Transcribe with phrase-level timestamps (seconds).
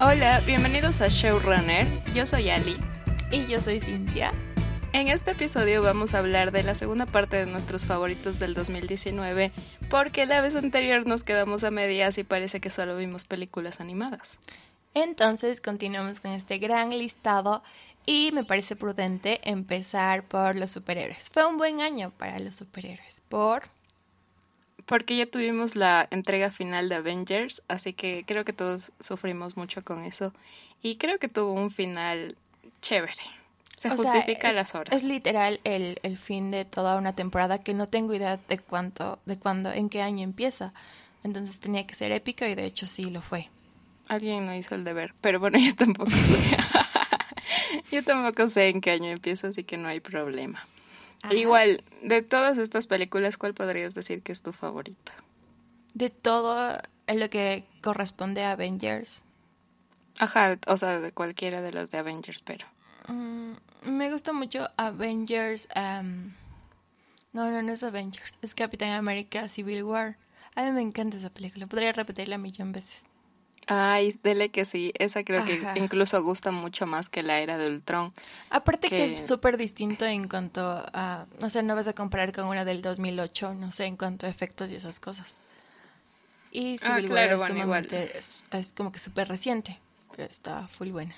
[0.00, 2.04] Hola, bienvenidos a Showrunner.
[2.14, 2.76] Yo soy Ali.
[3.32, 4.32] Y yo soy Cintia.
[4.92, 9.50] En este episodio vamos a hablar de la segunda parte de nuestros favoritos del 2019,
[9.90, 14.38] porque la vez anterior nos quedamos a medias y parece que solo vimos películas animadas.
[14.94, 17.64] Entonces continuamos con este gran listado
[18.06, 21.28] y me parece prudente empezar por los superhéroes.
[21.28, 23.64] Fue un buen año para los superhéroes, por...
[24.88, 29.84] Porque ya tuvimos la entrega final de Avengers, así que creo que todos sufrimos mucho
[29.84, 30.32] con eso.
[30.82, 32.36] Y creo que tuvo un final
[32.80, 33.12] chévere.
[33.76, 34.96] Se o justifica sea, es, las horas.
[34.96, 39.18] Es literal el, el, fin de toda una temporada que no tengo idea de cuánto,
[39.26, 40.72] de cuándo, en qué año empieza.
[41.22, 43.50] Entonces tenía que ser épico y de hecho sí lo fue.
[44.08, 46.56] Alguien no hizo el deber, pero bueno, yo tampoco sé.
[47.92, 50.66] yo tampoco sé en qué año empieza, así que no hay problema.
[51.22, 51.34] Ajá.
[51.34, 55.12] Igual, de todas estas películas, ¿cuál podrías decir que es tu favorita?
[55.94, 59.24] De todo lo que corresponde a Avengers.
[60.18, 62.66] Ajá, o sea, de cualquiera de los de Avengers, pero.
[63.08, 63.52] Mm,
[63.84, 65.68] me gusta mucho Avengers.
[65.76, 66.32] Um...
[67.32, 68.38] No, no, no es Avengers.
[68.42, 70.16] Es Capitán América Civil War.
[70.56, 71.66] A mí me encanta esa película.
[71.66, 73.08] Podría repetirla un millón de veces.
[73.68, 74.92] Ay, dele que sí.
[74.98, 75.74] Esa creo Ajá.
[75.74, 78.14] que incluso gusta mucho más que la era de Ultron.
[78.48, 81.26] Aparte que, que es súper distinto en cuanto a...
[81.38, 84.30] No sé, no vas a comparar con una del 2008, no sé, en cuanto a
[84.30, 85.36] efectos y esas cosas.
[86.50, 89.78] Y Civil ah, claro, War es, bueno, sumamente, es, es, como que súper reciente,
[90.16, 91.14] pero está full buena.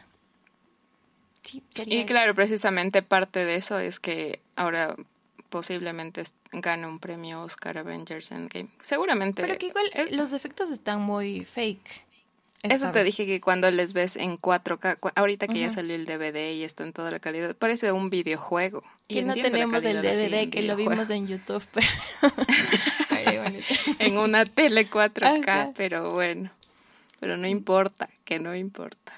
[1.43, 2.09] Sí, sería y eso.
[2.09, 4.97] claro, precisamente parte de eso es que ahora
[5.51, 8.69] posiblemente gane un premio Oscar Avengers Endgame.
[8.81, 9.43] Seguramente.
[9.43, 12.10] Pero que igual los efectos están muy fake.
[12.63, 13.05] Eso te vez.
[13.07, 15.61] dije que cuando les ves en 4K, ahorita que uh -huh.
[15.61, 18.83] ya salió el DVD y está en toda la calidad, parece un videojuego.
[19.09, 23.45] Que no tenemos el DVD, que lo vimos en YouTube, pero...
[23.99, 25.73] en una tele 4K, Ajá.
[25.75, 26.51] pero bueno.
[27.19, 29.13] Pero no importa, que no importa.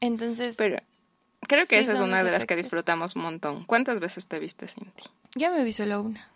[0.00, 0.56] Entonces...
[0.56, 0.78] Pero
[1.46, 2.32] creo que sí esa es una de efectos.
[2.32, 3.64] las que disfrutamos un montón.
[3.64, 5.04] ¿Cuántas veces te viste, Cinti?
[5.34, 6.28] Ya me vi solo una.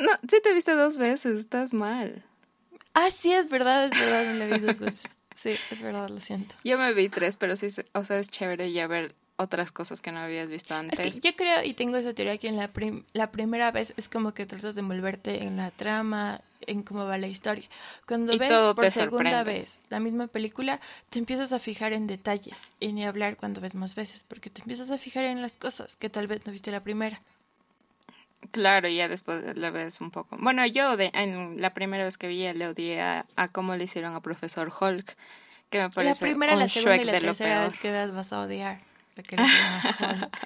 [0.00, 2.24] No, sí te viste dos veces, estás mal.
[2.94, 5.18] Ah, sí, es verdad, es verdad, me vi dos veces.
[5.34, 6.54] Sí, es verdad, lo siento.
[6.64, 10.12] Yo me vi tres, pero sí, o sea, es chévere ya ver otras cosas que
[10.12, 11.00] no habías visto antes.
[11.00, 13.94] Es que yo creo y tengo esa teoría que en la, prim la primera vez
[13.96, 17.68] es como que tratas de envolverte en la trama, en cómo va la historia.
[18.06, 19.44] Cuando y ves por segunda sorprende.
[19.44, 20.80] vez la misma película,
[21.10, 24.60] te empiezas a fijar en detalles y ni hablar cuando ves más veces, porque te
[24.62, 27.20] empiezas a fijar en las cosas que tal vez no viste la primera.
[28.50, 30.36] Claro, ya después la ves un poco.
[30.38, 33.84] Bueno, yo de, en la primera vez que vi le odié a, a cómo le
[33.84, 35.16] hicieron a Profesor Hulk,
[35.70, 37.90] que me parece La primera, un la segunda Shrek y la de tercera vez que
[37.90, 38.80] veas vas a odiar.
[39.16, 40.38] Lo que le hicieron a Hulk.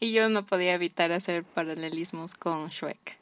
[0.00, 3.18] y yo no podía evitar hacer paralelismos con Shrek,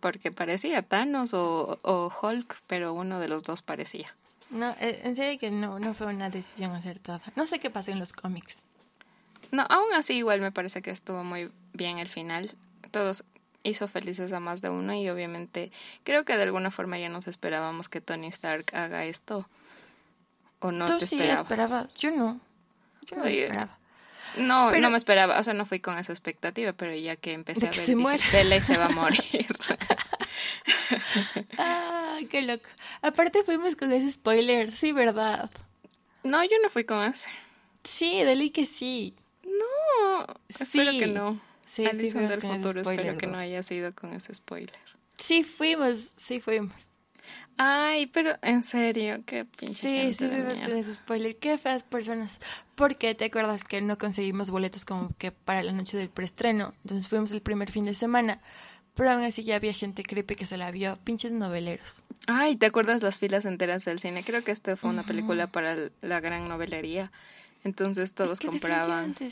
[0.00, 4.14] porque parecía Thanos o, o Hulk, pero uno de los dos parecía.
[4.50, 7.22] No, eh, en serio que no, no fue una decisión acertada.
[7.36, 8.66] No sé qué pasó en los cómics.
[9.52, 12.50] No, aún así igual me parece que estuvo muy bien el final.
[12.90, 13.24] Todos
[13.62, 15.70] hizo felices a más de uno y obviamente
[16.04, 19.48] creo que de alguna forma ya nos esperábamos que Tony Stark haga esto.
[20.60, 21.40] ¿O no Tú te sí esperabas?
[21.40, 21.94] esperabas.
[21.94, 22.40] Yo no.
[23.02, 23.40] Yo no Sí.
[23.40, 23.76] esperaba.
[24.38, 27.32] No, Pero- no me esperaba, o sea, no fui con esa expectativa, pero ya que
[27.32, 28.24] empecé De a que ver, se dije, muera.
[28.44, 29.46] ley se va a morir.
[31.58, 32.68] Ay, qué loco.
[33.02, 35.50] Aparte fuimos con ese spoiler, sí, ¿verdad?
[36.22, 37.28] no, yo no fui con ese.
[37.82, 39.14] Sí, Deli que sí.
[39.44, 40.98] No, espero Sí.
[40.98, 41.40] que no.
[41.70, 44.74] Sí, sí Alison del futuro, espero que no haya sido con ese spoiler.
[45.16, 46.94] Sí fuimos, sí fuimos.
[47.56, 51.36] Ay, pero en serio, qué pinche Sí, sí fuimos con ese spoiler.
[51.36, 52.40] Qué feas personas.
[52.74, 56.74] Porque te acuerdas que no conseguimos boletos como que para la noche del preestreno.
[56.82, 58.40] Entonces fuimos el primer fin de semana.
[58.94, 60.98] Pero aún así ya había gente creepy que se la vio.
[61.04, 62.02] Pinches noveleros.
[62.26, 64.24] Ay, ¿te acuerdas las filas enteras del cine?
[64.24, 67.12] Creo que esta fue una película para la gran novelería.
[67.62, 69.12] Entonces todos Es que compraban.
[69.12, 69.30] definitivamente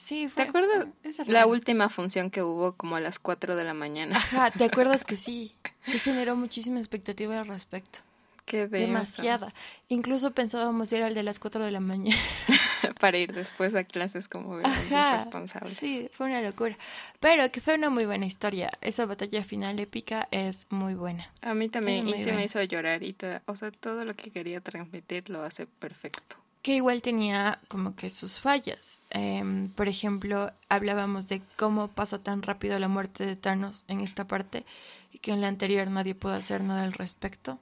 [0.00, 0.20] Sí.
[0.20, 0.42] Sí, ¿Te fue.
[0.44, 4.16] acuerdas es la última función que hubo como a las 4 de la mañana?
[4.16, 5.54] Ajá, ¿te acuerdas que sí?
[5.84, 7.98] Se generó muchísima expectativa al respecto.
[8.46, 8.66] Qué.
[8.66, 9.52] Demasiada.
[9.88, 12.16] Incluso pensábamos ir al de las 4 de la mañana.
[12.98, 15.74] Para ir después a clases como responsables.
[15.76, 16.76] Sí, fue una locura.
[17.20, 18.70] Pero que fue una muy buena historia.
[18.80, 21.30] Esa batalla final épica es muy buena.
[21.42, 22.38] A mí también, y sí buena.
[22.38, 23.14] me hizo llorar y
[23.44, 26.39] o sea, todo lo que quería transmitir lo hace perfecto.
[26.62, 29.00] Que igual tenía como que sus fallas.
[29.10, 34.26] Em, por ejemplo, hablábamos de cómo pasa tan rápido la muerte de Thanos en esta
[34.26, 34.66] parte
[35.12, 37.58] y que en la anterior nadie pudo hacer nada al respecto.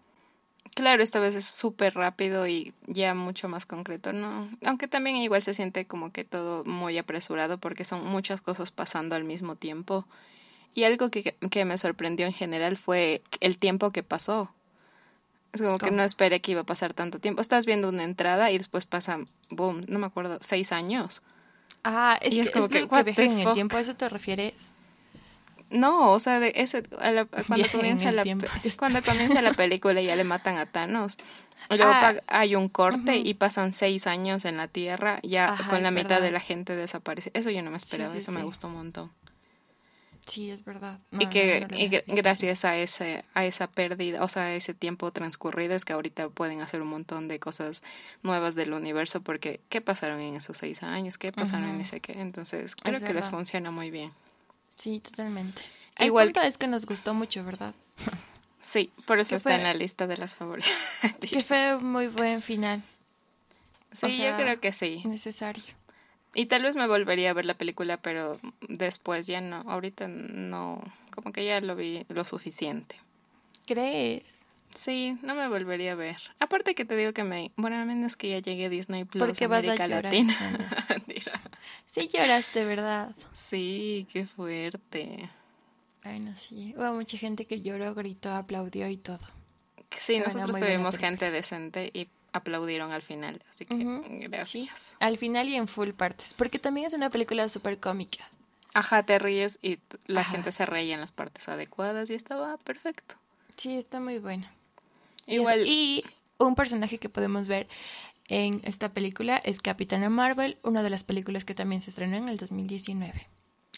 [0.74, 4.48] Claro, esta vez es súper rápido y ya mucho más concreto, ¿no?
[4.64, 9.16] Aunque también igual se siente como que todo muy apresurado porque son muchas cosas pasando
[9.16, 10.06] al mismo tiempo.
[10.74, 14.52] Y algo que, que me sorprendió en general fue el tiempo que pasó.
[15.52, 17.40] Es como que no esperé que iba a pasar tanto tiempo.
[17.40, 19.18] Estás viendo una entrada y después pasa,
[19.50, 21.22] boom, no me acuerdo, seis años.
[21.84, 22.86] Ah, es Y que es como que,
[23.22, 24.72] en el tiempo, ¿a eso te refieres?
[25.70, 28.46] No, o sea, de ese, a la- cuando Viaje comienza la tiempo,
[28.78, 31.16] cuando comienza la película y ya le matan a Thanos.
[31.70, 35.82] Luego Ah, hay un corte y pasan seis años en la Tierra, ya Ajá, con
[35.82, 36.22] la mitad verdad.
[36.22, 37.30] de la gente desaparece.
[37.34, 39.12] Eso yo no me esperaba, sí, eso me gustó un montón.
[40.28, 40.98] Sí, es verdad.
[41.10, 45.10] y que no, y gracias a ese a esa pérdida, o sea, a ese tiempo
[45.10, 47.82] transcurrido es que ahorita pueden hacer un montón de cosas
[48.22, 51.16] nuevas del universo porque ¿qué pasaron en esos seis años?
[51.18, 52.12] ¿Qué pasaron en ese qué?
[52.20, 54.12] Entonces creo Es que les funciona muy bien.
[54.74, 55.62] Sí, totalmente.
[55.98, 57.74] Igual punto es que nos gustó mucho, ¿verdad?
[58.60, 59.54] Sí, por eso ¿Qué está fue?
[59.54, 60.70] en la lista de las favoritas.
[61.30, 62.82] Que fue muy buen final,
[63.92, 65.00] Sí, o sea, yo creo que sí.
[65.06, 65.62] necesario.
[66.34, 68.38] Y tal vez me volvería a ver la película, pero
[68.68, 69.64] después ya no.
[69.66, 70.82] Ahorita no,
[71.14, 72.96] como que ya lo vi lo suficiente.
[73.66, 74.44] ¿Crees?
[74.74, 76.18] Sí, no me volvería a ver.
[76.38, 79.46] Aparte que te digo que me, bueno, al menos que ya llegue Disney Plus Porque
[79.46, 80.04] vas a América llorar.
[80.04, 80.36] Latina.
[80.90, 81.32] Mentira.
[81.86, 83.14] Sí lloraste, ¿verdad?
[83.32, 85.30] sí, qué fuerte.
[86.04, 86.74] Bueno, sí.
[86.76, 89.26] Hubo mucha gente que lloró, gritó, aplaudió y todo.
[89.98, 94.48] Sí, nosotros tuvimos gente decente y aplaudieron al final, así que Ujú, gracias.
[94.48, 94.70] Sí,
[95.00, 96.34] al final y en full partes.
[96.34, 98.28] Porque también es una película súper cómica.
[98.74, 100.32] Ajá, te ríes y la Ajá.
[100.32, 103.14] gente se reía en las partes adecuadas y estaba perfecto.
[103.56, 104.52] Sí, está muy buena.
[105.26, 106.04] Y eso- Igual, Y
[106.38, 107.66] un personaje que podemos ver
[108.28, 112.28] en esta película es Capitana Marvel, una de las películas que también se estrenó en
[112.28, 113.26] el 2019.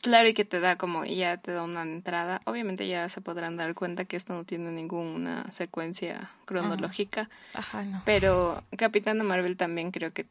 [0.03, 2.41] Claro, y que te da como, ya te da una entrada.
[2.47, 8.03] Obviamente ya se podrán dar cuenta que esto no tiene ninguna secuencia cronológica, Ajá, no.
[8.07, 10.27] pero Capitana Marvel también creo que...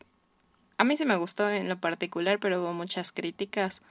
[0.78, 3.82] A mí sí me gustó en lo particular, pero hubo muchas críticas.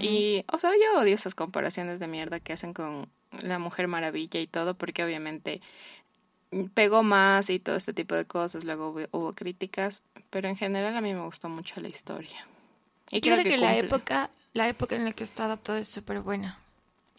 [0.00, 3.08] Y, o sea, yo odio esas comparaciones de mierda que hacen con
[3.42, 5.60] la Mujer Maravilla y todo, porque obviamente
[6.74, 8.64] pegó más y todo este tipo de cosas.
[8.64, 12.46] Luego hubo, hubo críticas, pero en general a mí me gustó mucho la historia.
[13.10, 13.86] Y Yo creo que, la cumple.
[13.86, 16.58] época, la época en la que está adaptada es súper buena.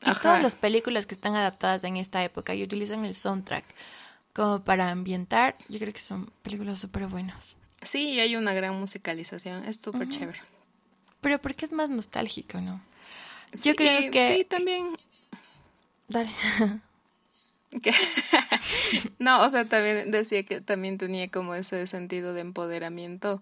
[0.06, 0.22] Y Ajá.
[0.22, 3.66] todas las películas que están adaptadas en esta época y utilizan el soundtrack
[4.34, 7.57] como para ambientar, yo creo que son películas súper buenas.
[7.81, 10.39] Sí, hay una gran musicalización, es súper chévere.
[11.22, 12.80] Pero porque es más nostálgico, ¿no?
[13.54, 14.95] Sí, Yo creo que- Sí, también...
[16.07, 16.30] Dale.
[19.19, 23.42] no, o sea, también decía que también tenía como ese sentido de empoderamiento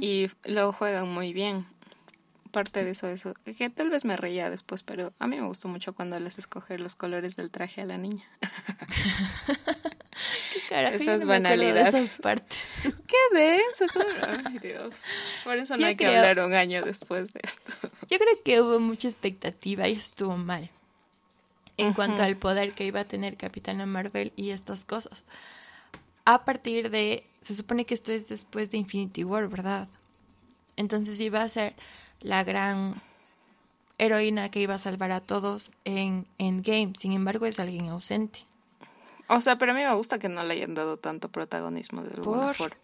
[0.00, 1.66] y lo juegan muy bien.
[2.58, 5.68] Parte de eso, eso, que tal vez me reía después, pero a mí me gustó
[5.68, 8.24] mucho cuando les escoger los colores del traje a la niña.
[10.52, 10.96] ¿Qué carajo?
[10.96, 11.94] Esas no acuerdo de banalidades.
[11.94, 12.68] esas partes.
[13.06, 13.86] ¡Qué denso!
[14.26, 15.02] Ay, Dios.
[15.44, 17.72] Por eso no Yo hay que creo- hablar un año después de esto.
[18.10, 20.70] Yo creo que hubo mucha expectativa y estuvo mal.
[21.76, 22.22] En cuanto Ujú.
[22.24, 25.24] al poder que iba a tener Capitana Marvel y estas cosas.
[26.24, 27.24] A partir de.
[27.40, 29.86] Se supone que esto es después de Infinity War, ¿verdad?
[30.76, 31.74] Entonces iba a ser
[32.20, 33.00] la gran
[33.98, 36.92] heroína que iba a salvar a todos en Endgame.
[36.96, 38.40] Sin embargo, es alguien ausente.
[39.28, 42.14] O sea, pero a mí me gusta que no le hayan dado tanto protagonismo de
[42.14, 42.76] alguna Por- forma.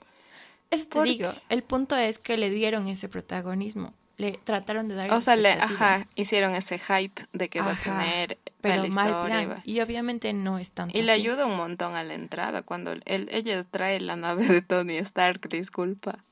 [0.70, 1.32] Eso te digo.
[1.48, 3.92] El punto es que le dieron ese protagonismo.
[4.16, 7.74] Le trataron de dar O sea, le, ajá, hicieron ese hype de que va a
[7.74, 9.42] tener Pero tal mal historia.
[9.42, 9.58] y plan.
[9.58, 11.20] va- Y obviamente no es tanto Y le así.
[11.22, 15.48] ayuda un montón a la entrada cuando él, ella trae la nave de Tony Stark,
[15.48, 16.24] disculpa.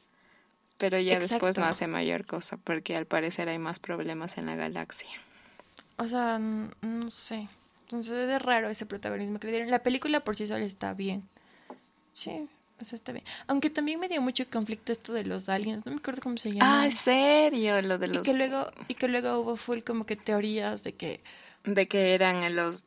[0.83, 4.57] Pero ya después no hace mayor cosa porque al parecer hay más problemas en la
[4.57, 5.09] galaxia.
[5.97, 7.49] O sea, no sé.
[7.85, 9.71] Entonces es raro ese protagonismo que le dieron.
[9.71, 11.23] La película por sí sola está bien.
[12.13, 12.49] Sí,
[12.81, 13.25] o sea, está bien.
[13.47, 15.87] Aunque también me dio mucho conflicto esto de los aliens.
[15.87, 16.83] No me acuerdo cómo se llama.
[16.83, 17.81] Ah, ¿en serio?
[17.83, 18.27] Lo de y los...
[18.27, 21.21] que luego y que luego hubo full como que teorías de que
[21.65, 22.85] De que eran los...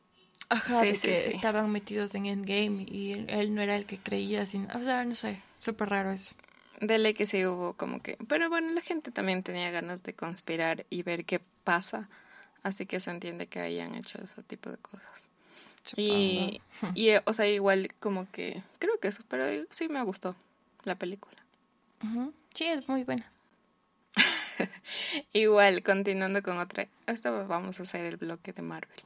[0.49, 1.29] ajá, Sí, de sí, que sí.
[1.29, 5.05] estaban metidos en Endgame y él, él no era el que creía, sino, o sea,
[5.05, 6.35] no sé, súper raro eso.
[6.81, 8.17] De ley que sí hubo como que...
[8.27, 12.09] Pero bueno, la gente también tenía ganas de conspirar y ver qué pasa.
[12.63, 15.29] Así que se entiende que hayan hecho ese tipo de cosas.
[15.95, 16.61] Y,
[16.95, 18.63] y, o sea, igual como que...
[18.79, 20.35] Creo que eso, pero sí me gustó
[20.83, 21.35] la película.
[22.53, 23.31] Sí, es muy buena.
[25.33, 28.99] Igual, continuando con otra, esta vamos a hacer el bloque de Marvel.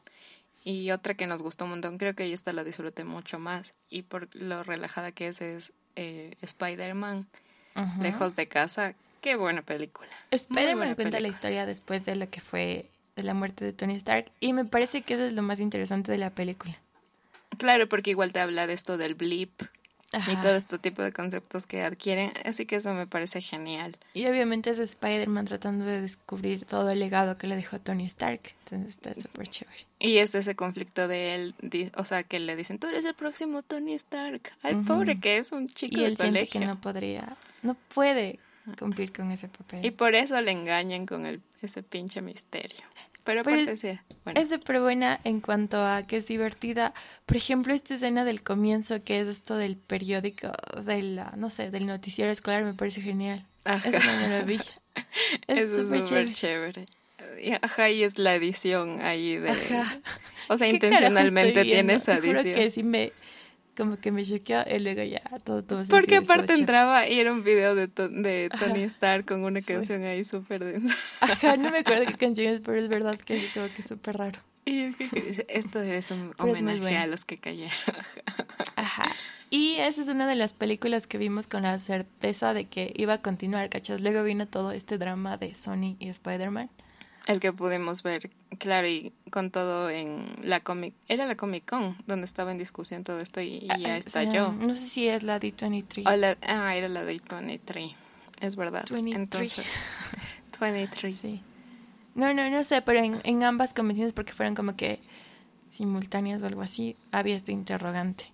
[0.64, 3.74] Y otra que nos gustó un montón, creo que esta la disfruté mucho más.
[3.90, 7.28] Y por lo relajada que es, es eh, Spider-Man,
[8.02, 8.96] Lejos de Casa.
[9.22, 10.10] Qué buena película.
[10.32, 14.32] Spider-Man cuenta la historia después de lo que fue de la muerte de Tony Stark
[14.40, 16.78] y me parece que eso es lo más interesante de la película.
[17.58, 19.62] Claro, porque igual te habla de esto del blip,
[20.14, 23.96] y todo este tipo de conceptos que adquieren, así que eso me parece genial.
[24.14, 28.42] Y obviamente es Spider-Man tratando de descubrir todo el legado que le dejó Tony Stark,
[28.64, 29.86] entonces está súper chévere.
[30.00, 31.56] Y es ese conflicto de él,
[31.96, 35.52] o sea, que le dicen, tú eres el próximo Tony Stark, al pobre que es
[35.52, 38.40] un chico y él siente que no podría, no puede
[38.78, 39.86] cumplir con ese papel.
[39.86, 42.86] Y por eso le engañan con el, ese pinche misterio.
[43.30, 43.82] Pero, Pero es,
[44.24, 44.42] bueno.
[44.42, 46.96] es súper buena en cuanto a que es divertida.
[47.28, 50.52] Por ejemplo, esta escena del comienzo, que es esto del periódico,
[50.84, 53.46] de la, no sé, del noticiero escolar, me parece genial.
[53.66, 54.82] Es una maravilla.
[55.46, 56.88] Es súper chévere.
[57.62, 59.52] Ajá, y es la edición ahí de...
[60.48, 62.44] O sea, intencionalmente tiene esa edición.
[62.44, 63.14] que sí me
[63.80, 67.46] como que me choqueó y luego ya todo todo Porque aparte entraba y era un
[67.46, 70.94] video de, de Tony Stark con una canción ahí súper densa.
[71.22, 74.18] Ajá, no me acuerdo qué canción es, pero es verdad que es como que súper
[74.18, 74.40] raro.
[74.66, 74.92] Y
[75.48, 77.72] esto es un homenaje a los que cayeron.
[78.76, 79.10] Ajá.
[79.50, 83.14] Y esa es una de las películas que vimos con la certeza de que iba
[83.14, 84.02] a continuar, ¿cachas?
[84.02, 86.70] Luego vino todo este drama de Sony y Spider-Man.
[87.30, 90.96] El que pudimos ver, claro, y con todo en la Comic...
[91.08, 94.52] Era la Comic Con, donde estaba en discusión todo esto y, ah, ya estalló.
[94.52, 96.38] no sé si es la D23.
[96.42, 97.96] ah, era la D23,
[98.42, 98.84] es verdad.
[98.90, 99.16] 23.
[99.16, 99.66] Entonces,
[100.60, 101.16] 23.
[101.16, 101.44] Sí.
[102.16, 105.00] No, no, no sé, pero en, en ambas convenciones, porque fueron como que
[105.68, 108.32] simultáneas o algo así, había este interrogante.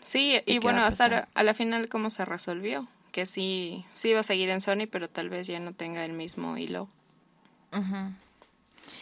[0.00, 2.88] Sí, y bueno, hasta a la final, ¿cómo se resolvió?
[3.12, 6.14] Que sí, sí iba a seguir en Sony, pero tal vez ya no tenga el
[6.14, 6.88] mismo hilo.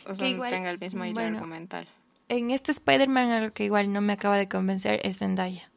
[0.07, 1.87] O sea, no tenga el mismo hilo argumental.
[2.29, 5.69] En este Spider-Man algo que igual no me acaba de convencer es Zendaya.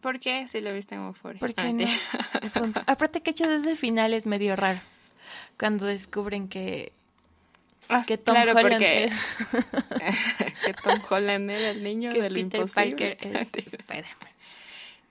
[0.00, 0.48] ¿Por qué?
[0.48, 1.38] Si lo viste en Euphoria.
[1.38, 2.72] Porque ah, no.
[2.86, 4.80] Aparte que desde final es medio raro.
[5.58, 6.92] Cuando descubren que
[7.88, 9.36] ah, que Tom Holland es
[10.64, 14.31] que Tom Holland era el niño que del Peter Parker es Spider-Man.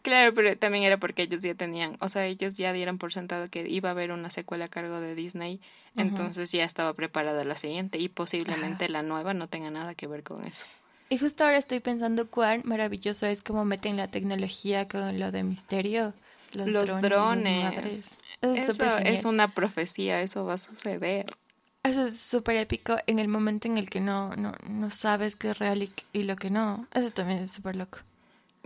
[0.01, 3.49] Claro, pero también era porque ellos ya tenían, o sea, ellos ya dieron por sentado
[3.49, 5.61] que iba a haber una secuela a cargo de Disney,
[5.95, 10.23] entonces ya estaba preparada la siguiente y posiblemente la nueva no tenga nada que ver
[10.23, 10.65] con eso.
[11.09, 15.43] Y justo ahora estoy pensando cuán maravilloso es cómo meten la tecnología con lo de
[15.43, 16.13] misterio.
[16.53, 18.17] Los, drones.
[18.41, 21.25] Eso, es una profecía, eso va a suceder.
[21.83, 25.51] Eso es súper épico en el momento en el que no, no, no sabes qué
[25.51, 26.87] es real y, y lo que no.
[26.93, 27.99] Eso también es súper loco.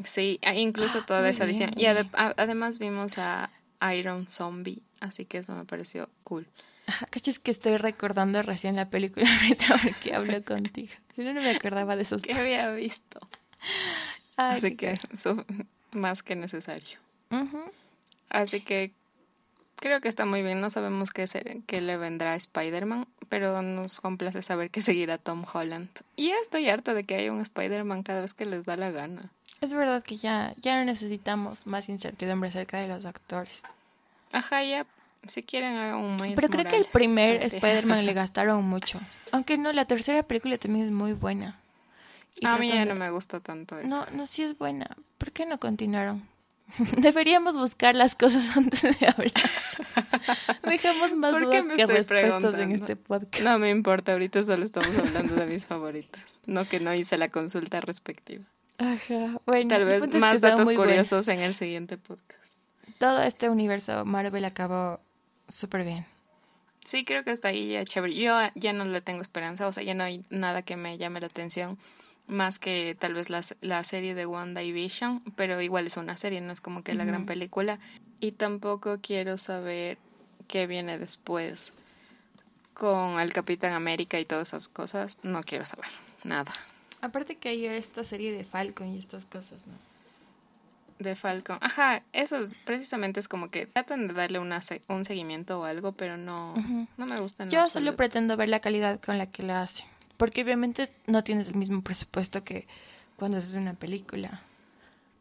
[0.03, 1.71] Sí, incluso ah, toda esa edición.
[1.77, 3.49] Y además vimos a
[3.93, 6.47] Iron Zombie, así que eso me pareció cool.
[7.09, 10.93] Cachis que estoy recordando recién la película ahorita porque hablo contigo.
[11.17, 13.19] Yo no me acordaba de esos Que había visto.
[14.37, 15.43] así que eso
[15.93, 16.99] más que necesario.
[18.29, 18.91] Así que
[19.77, 20.61] creo que está muy bien.
[20.61, 21.25] No sabemos qué,
[21.65, 25.89] qué le vendrá a Spider-Man, pero nos complace saber que seguirá Tom Holland.
[26.15, 28.91] Y ya estoy harta de que haya un Spider-Man cada vez que les da la
[28.91, 29.31] gana.
[29.62, 33.63] Es verdad que ya, ya no necesitamos más incertidumbre acerca de los actores.
[34.31, 34.85] Ajá, ya,
[35.27, 39.00] si quieren hagan un Pero creo que el primer Spider-Man le gastaron mucho.
[39.31, 41.59] Aunque no, la tercera película también es muy buena.
[42.43, 43.88] a mí ya no me gusta tanto eso.
[43.88, 44.88] No, no, sí es buena.
[45.17, 46.27] ¿Por qué no continuaron?
[46.97, 49.31] Deberíamos buscar las cosas antes de hablar.
[50.63, 53.43] Dejamos más dudas que respuestas en este podcast.
[53.43, 56.41] No me importa, ahorita solo estamos hablando de mis favoritas.
[56.45, 58.43] No que no hice la consulta respectiva.
[58.77, 59.70] Ajá, bueno.
[59.70, 62.44] Tal vez más datos curiosos en el siguiente podcast.
[62.98, 65.00] Todo este universo Marvel acabó
[65.48, 66.05] súper bien.
[66.84, 68.15] Sí, creo que está ahí ya chévere.
[68.15, 71.20] Yo ya no le tengo esperanza, o sea, ya no hay nada que me llame
[71.20, 71.77] la atención
[72.27, 76.51] más que tal vez la, la serie de WandaVision, pero igual es una serie, no
[76.51, 77.79] es como que la gran película.
[78.20, 79.98] Y tampoco quiero saber
[80.48, 81.72] qué viene después
[82.74, 85.17] con el Capitán América y todas esas cosas.
[85.24, 85.89] No quiero saber
[86.24, 86.51] nada.
[87.05, 89.74] Aparte que hay esta serie de Falcon y estas cosas, ¿no?
[90.97, 91.59] De Falcon.
[91.62, 96.17] Ajá, eso precisamente es como que tratan de darle una un seguimiento o algo, pero
[96.17, 96.55] no,
[96.97, 97.45] no me gusta.
[97.45, 99.85] Yo solo pretendo ver la calidad con la que la hacen.
[100.17, 102.65] Porque obviamente no tienes el mismo presupuesto que
[103.17, 104.41] cuando haces una película.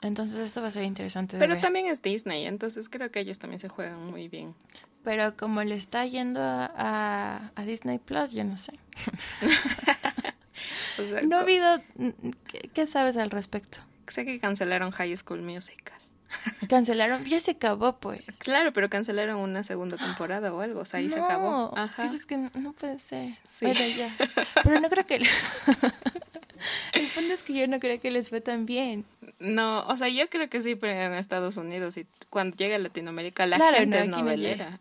[0.01, 1.37] Entonces eso va a ser interesante.
[1.39, 4.55] Pero también es Disney, entonces creo que ellos también se juegan muy bien.
[5.03, 8.73] Pero como le está yendo a, a Disney Plus, yo no sé.
[11.29, 11.83] no ha habido...
[12.73, 13.79] ¿Qué, sabes al respecto?
[14.09, 15.99] Sé que cancelaron High School Musical.
[16.69, 18.25] Cancelaron, ya se acabó pues.
[18.41, 21.73] Claro, pero cancelaron una segunda temporada o algo, o sea, ahí se acabó.
[21.77, 22.05] Ajá.
[22.07, 23.37] Es que no puede ser.
[23.49, 23.67] Sí.
[23.97, 24.15] ya.
[24.65, 25.23] Pero no creo que...
[26.93, 29.05] El punto es que yo no creo que les fue tan bien.
[29.39, 32.79] No, o sea, yo creo que sí, pero en Estados Unidos y cuando llega a
[32.79, 34.81] Latinoamérica la gente es novelera.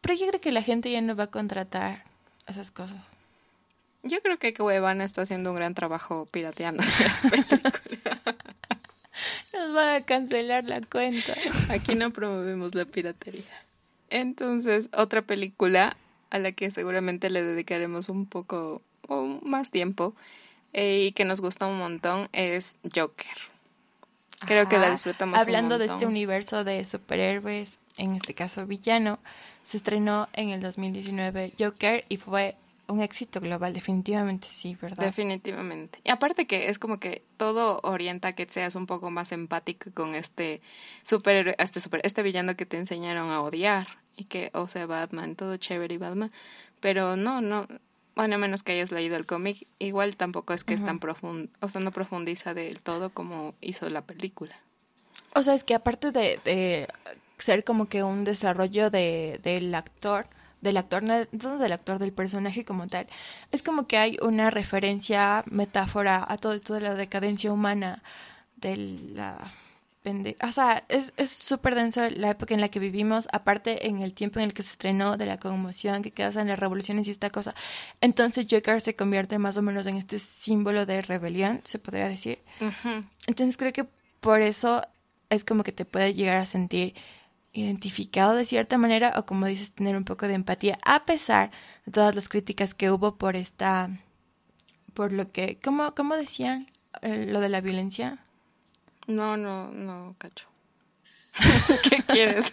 [0.00, 2.04] Pero yo creo que la gente ya no va a contratar
[2.46, 3.08] esas cosas.
[4.04, 8.22] Yo creo que Cuevana está haciendo un gran trabajo pirateando las películas.
[9.52, 11.34] no nos van a cancelar la cuenta.
[11.70, 13.42] Aquí no promovemos la piratería.
[14.10, 15.96] Entonces, otra película
[16.30, 20.14] a la que seguramente le dedicaremos un poco o más tiempo
[20.72, 23.36] eh, y que nos gustó un montón es Joker.
[24.40, 25.38] Creo que la disfrutamos.
[25.38, 29.18] Hablando de este universo de superhéroes, en este caso villano,
[29.62, 32.56] se estrenó en el 2019 Joker y fue
[32.88, 35.04] un éxito global, definitivamente sí, ¿verdad?
[35.04, 36.00] Definitivamente.
[36.04, 39.90] Y aparte que es como que todo orienta a que seas un poco más empático
[39.94, 40.60] con este
[41.02, 43.86] superhéroe, este super, este villano que te enseñaron a odiar
[44.16, 46.30] y que, o sea, Batman, todo chévere y Batman,
[46.80, 47.66] pero no, no,
[48.14, 51.50] bueno, a menos que hayas leído el cómic, igual tampoco es que es tan profundo,
[51.60, 54.56] o sea, no profundiza del todo como hizo la película.
[55.34, 56.88] O sea, es que aparte de, de
[57.38, 60.26] ser como que un desarrollo de, del actor,
[60.64, 63.06] del actor, no del actor, del personaje como tal,
[63.52, 68.02] es como que hay una referencia, metáfora a todo esto de la decadencia humana,
[68.56, 68.76] de
[69.14, 69.52] la
[70.42, 74.38] o sea, es súper denso la época en la que vivimos, aparte en el tiempo
[74.38, 77.30] en el que se estrenó, de la conmoción que queda en las revoluciones y esta
[77.30, 77.54] cosa.
[78.02, 82.38] Entonces Joker se convierte más o menos en este símbolo de rebelión, se podría decir.
[83.26, 83.86] Entonces creo que
[84.20, 84.82] por eso
[85.30, 86.94] es como que te puede llegar a sentir
[87.54, 91.50] identificado de cierta manera o como dices, tener un poco de empatía, a pesar
[91.86, 93.88] de todas las críticas que hubo por esta,
[94.92, 96.68] por lo que, ¿cómo, cómo decían?
[97.00, 98.18] Eh, lo de la violencia.
[99.06, 100.48] No, no, no, cacho.
[101.90, 102.50] ¿Qué quieres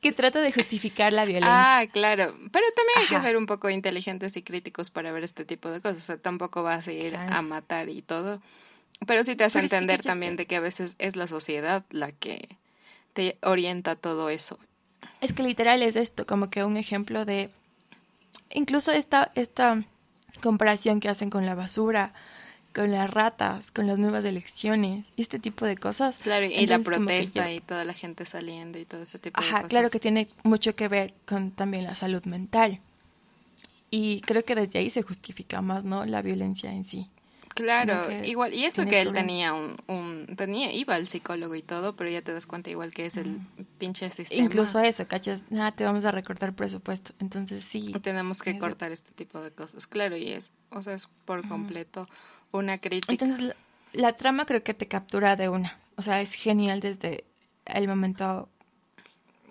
[0.00, 1.78] que trata de justificar la violencia.
[1.78, 2.36] Ah, claro.
[2.52, 5.80] Pero también hay que ser un poco inteligentes y críticos para ver este tipo de
[5.80, 5.98] cosas.
[5.98, 8.40] O sea, tampoco vas a ir a matar y todo.
[9.04, 12.56] Pero sí te hace entender también de que a veces es la sociedad la que
[13.12, 14.58] te orienta todo eso.
[15.20, 17.50] Es que literal es esto, como que un ejemplo de.
[18.52, 19.84] Incluso esta, esta
[20.42, 22.12] comparación que hacen con la basura
[22.72, 26.18] con las ratas, con las nuevas elecciones y este tipo de cosas.
[26.18, 29.60] Claro, y la protesta y toda la gente saliendo y todo ese tipo de cosas.
[29.60, 32.80] Ajá, claro que tiene mucho que ver con también la salud mental.
[33.90, 36.06] Y creo que desde ahí se justifica más, ¿no?
[36.06, 37.10] La violencia en sí.
[37.54, 41.96] Claro, igual, y eso que él tenía un, un, tenía, iba al psicólogo y todo,
[41.96, 43.40] pero ya te das cuenta igual que es el
[43.78, 44.42] pinche sistema.
[44.42, 47.92] Incluso eso, cachas, nada, te vamos a recortar presupuesto, entonces sí.
[48.02, 52.06] Tenemos que cortar este tipo de cosas, claro, y es, o sea, es por completo
[52.52, 53.12] una crítica.
[53.12, 53.54] Entonces,
[53.92, 55.78] la, trama creo que te captura de una.
[55.96, 57.24] O sea, es genial desde
[57.66, 58.48] el momento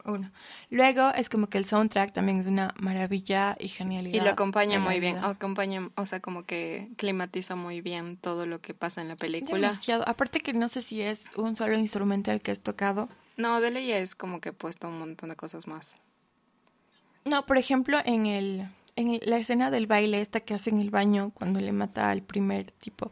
[0.05, 0.31] uno.
[0.69, 4.21] Luego es como que el soundtrack también es una maravilla y genialidad.
[4.21, 8.61] Y lo acompaña muy bien, acompaña, o sea, como que climatiza muy bien todo lo
[8.61, 9.59] que pasa en la película.
[9.59, 10.07] Demasiado.
[10.07, 13.09] Aparte que no sé si es un solo instrumental que es tocado.
[13.37, 15.99] No, de ley es como que he puesto un montón de cosas más.
[17.25, 20.89] No, por ejemplo, en el en la escena del baile esta que hace en el
[20.89, 23.11] baño cuando le mata al primer tipo.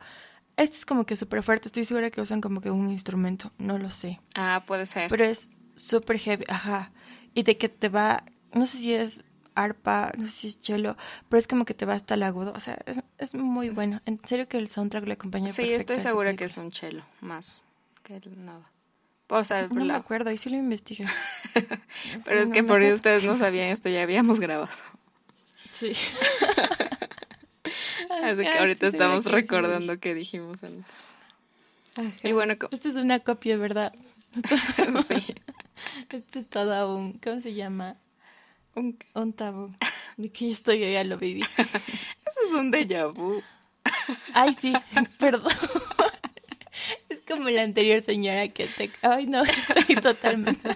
[0.58, 3.78] Este es como que súper fuerte, estoy segura que usan como que un instrumento, no
[3.78, 4.20] lo sé.
[4.36, 5.10] Ah, puede ser.
[5.10, 6.92] Pero es súper heavy, ajá.
[7.34, 9.24] Y de que te va, no sé si es
[9.56, 10.96] arpa, no sé si es cello,
[11.28, 12.78] pero es como que te va hasta el agudo, o sea,
[13.18, 14.02] es, muy bueno.
[14.06, 17.64] En serio que el soundtrack le acompaña Sí, estoy segura que es un cello, más
[18.04, 18.72] que nada.
[19.28, 21.06] O sea, no me acuerdo, ahí sí lo investigué.
[22.26, 24.72] pero es que por eso ustedes no sabían esto, ya habíamos grabado.
[25.74, 25.92] Sí.
[28.24, 30.86] Así que ahorita estamos recordando que dijimos antes.
[32.24, 33.94] Y bueno, esto es una copia, ¿verdad?
[35.08, 35.36] sí.
[36.10, 37.98] Esto es todo un, ¿cómo se llama?
[38.76, 39.74] Un, un tabú.
[40.18, 41.42] De que yo estoy, yo ya lo viví.
[41.62, 43.42] Eso es un déjà vu.
[44.34, 44.74] Ay, sí,
[45.18, 45.52] perdón.
[47.10, 48.92] Es como la anterior señora que te...
[49.02, 50.70] Ay, no, estoy totalmente...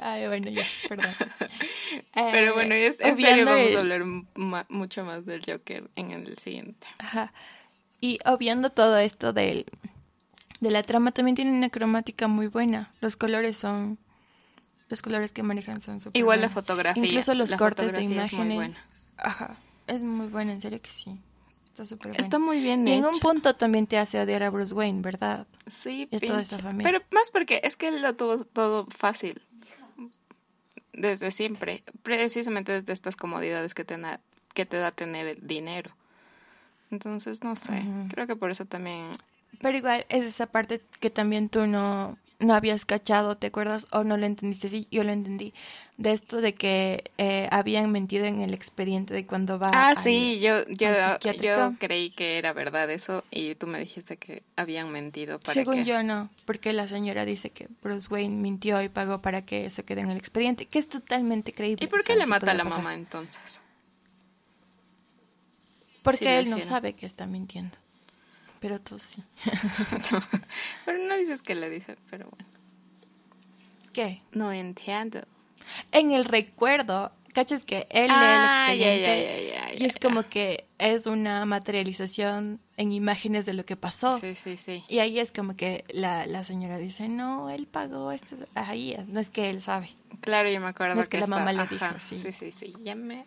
[0.00, 1.10] Ay, bueno, ya, perdón.
[2.12, 4.04] Pero bueno, en serio vamos a hablar
[4.68, 6.86] mucho más del Joker en el siguiente.
[6.98, 7.32] Ajá.
[8.00, 9.66] Y obviando todo esto del,
[10.62, 12.92] de la trama, también tiene una cromática muy buena.
[13.00, 13.98] Los colores son...
[14.88, 17.04] Los colores que manejan son súper Igual la fotografía.
[17.04, 18.76] Incluso los cortes de imágenes.
[18.76, 18.84] Es
[19.16, 19.56] Ajá.
[19.88, 21.18] Es muy buena, en serio que sí.
[21.64, 22.22] Está súper buena.
[22.22, 25.46] Está muy bien Y en un punto también te hace odiar a Bruce Wayne, ¿verdad?
[25.66, 26.84] Sí, y toda esa familia.
[26.84, 29.42] Pero más porque es que él lo tuvo todo fácil
[30.92, 33.98] desde siempre, precisamente desde estas comodidades que te,
[34.54, 35.90] que te da tener dinero.
[36.92, 39.06] Entonces, no sé, creo que por eso también...
[39.60, 43.86] Pero igual es esa parte que también tú no, no habías cachado, ¿te acuerdas?
[43.90, 45.54] O no lo entendiste, sí, yo lo entendí.
[45.96, 49.70] De esto de que eh, habían mentido en el expediente de cuando va.
[49.72, 50.90] Ah, sí, yo, yo,
[51.40, 55.84] yo creí que era verdad eso y tú me dijiste que habían mentido para Según
[55.84, 59.84] yo no, porque la señora dice que Bruce Wayne mintió y pagó para que eso
[59.84, 61.84] quede en el expediente, que es totalmente creíble.
[61.84, 63.60] ¿Y por qué le mata a la mamá entonces?
[66.02, 67.78] Porque él no sabe que está mintiendo.
[68.62, 69.22] Pero tú sí.
[70.86, 72.46] pero no dices que le dice, pero bueno.
[73.92, 74.22] ¿Qué?
[74.32, 75.20] No entiendo.
[75.92, 79.02] En el recuerdo, ¿cachas que él lee el Ah, expediente?
[79.02, 83.76] ya, ya, ya, y es como que es una materialización en imágenes de lo que
[83.76, 84.18] pasó.
[84.18, 84.82] Sí, sí, sí.
[84.88, 88.36] Y ahí es como que la, la señora dice, no, él pagó esto.
[88.54, 89.90] Ahí es, no es que él sabe.
[90.20, 92.16] Claro, yo me acuerdo No es que la está- mamá le ajá, dijo, sí.
[92.16, 92.74] Sí, sí, sí.
[92.82, 93.24] Ya me.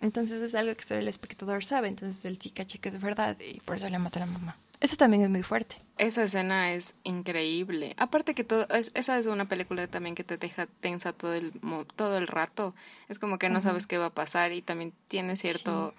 [0.00, 1.88] Entonces es algo que solo el espectador sabe.
[1.88, 4.56] Entonces él sí cacha que es verdad y por eso le mata a la mamá.
[4.78, 5.76] Eso también es muy fuerte.
[5.96, 7.94] Esa escena es increíble.
[7.96, 11.52] Aparte que todo, es- esa es una película también que te deja tensa todo el
[11.96, 12.74] todo el rato.
[13.08, 15.94] Es como que no sabes qué va a pasar y también tiene cierto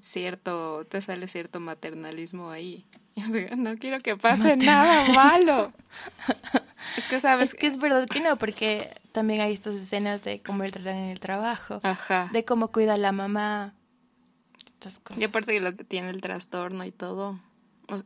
[0.00, 2.86] cierto te sale cierto maternalismo ahí.
[3.56, 5.72] No quiero que pase nada malo.
[6.96, 10.40] es que sabes Es que es verdad que no, porque también hay estas escenas de
[10.40, 12.28] cómo él tratan en el trabajo, ajá.
[12.32, 13.74] de cómo cuida a la mamá,
[14.66, 15.20] estas cosas.
[15.20, 17.40] Y aparte que lo que tiene el trastorno y todo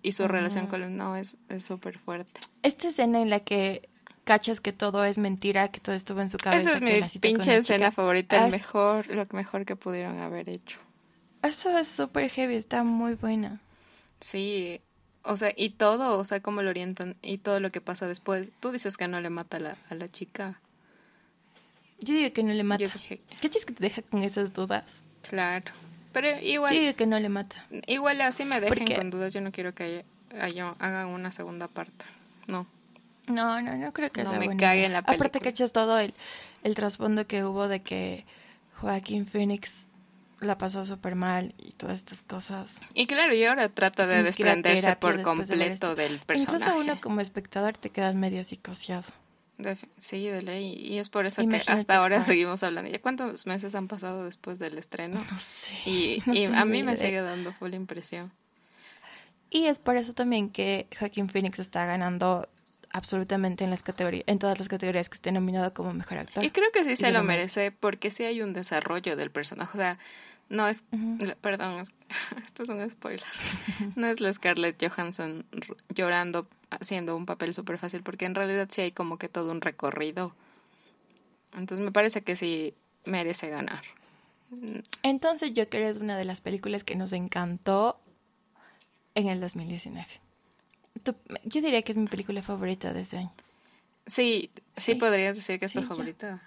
[0.02, 2.32] y su relación con él no es es súper fuerte.
[2.62, 3.88] Esta escena en la que
[4.24, 7.00] cachas que todo es mentira, que todo estuvo en su cabeza, Esa es que mi
[7.00, 7.90] la pinche escena chica.
[7.92, 10.78] favorita, Ah, el es- mejor, lo mejor que pudieron haber hecho.
[11.42, 13.60] Eso es súper heavy, está muy buena.
[14.20, 14.80] Sí,
[15.24, 18.50] o sea, y todo, o sea, cómo lo orientan y todo lo que pasa después.
[18.60, 20.60] Tú dices que no le mata a la, a la chica.
[22.00, 22.84] Yo digo que no le mata.
[22.84, 25.04] Yo dije, ¿Cachas que te deja con esas dudas?
[25.28, 25.72] claro.
[26.12, 27.64] Pero igual, Yo digo que no le mata.
[27.86, 29.32] igual así me dejen con dudas.
[29.32, 30.04] Yo no quiero que haya,
[30.44, 32.04] haya- hagan una segunda parte.
[32.46, 32.66] No.
[33.28, 34.86] No, no, no creo que No sea me buena cague idea.
[34.88, 35.50] en la Aparte película.
[35.50, 36.12] cachas todo el,
[36.64, 38.26] el trasfondo que hubo de que
[38.74, 39.88] Joaquín Phoenix
[40.42, 42.80] la pasó súper mal y todas estas cosas.
[42.94, 46.42] Y claro, y ahora trata de desprenderse por de completo del personaje.
[46.64, 49.04] Incluso uno como espectador te quedas medio psicoseado.
[49.58, 50.72] De- sí, de ley.
[50.74, 52.26] Y es por eso Imagínate que hasta ahora actuar.
[52.26, 52.90] seguimos hablando.
[52.90, 55.22] ¿Ya cuántos meses han pasado después del estreno?
[55.30, 55.88] No sé.
[55.90, 58.32] Y, no y a mí me sigue dando full impresión.
[59.50, 62.48] Y es por eso también que Joaquín Phoenix está ganando
[62.92, 66.44] absolutamente en las categorías, en todas las categorías que esté nominado como mejor actor.
[66.44, 67.60] Y creo que sí se, se lo merece.
[67.60, 69.70] merece porque sí hay un desarrollo del personaje.
[69.72, 69.98] O sea,
[70.48, 70.84] no es,
[71.40, 71.92] perdón, es-
[72.44, 73.24] esto es un spoiler.
[73.96, 75.44] No es la Scarlett Johansson
[75.94, 79.60] llorando haciendo un papel súper fácil porque en realidad sí hay como que todo un
[79.60, 80.34] recorrido.
[81.54, 82.74] Entonces me parece que sí
[83.04, 83.82] merece ganar.
[85.02, 87.98] Entonces Joker es una de las películas que nos encantó
[89.14, 90.06] en el 2019.
[91.02, 93.32] Tú- yo diría que es mi película favorita de ese año.
[94.06, 94.94] Sí, sí, Sí.
[94.96, 95.88] podrías decir que es Sí, tu ya.
[95.88, 96.42] favorita.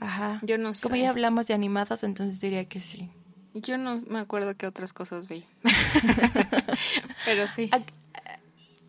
[0.00, 0.40] Ajá.
[0.42, 0.82] Yo no sé.
[0.82, 3.10] Como ya hablamos de animadas, entonces diría que sí.
[3.54, 5.44] Yo no me acuerdo qué otras cosas vi.
[7.24, 7.70] Pero sí.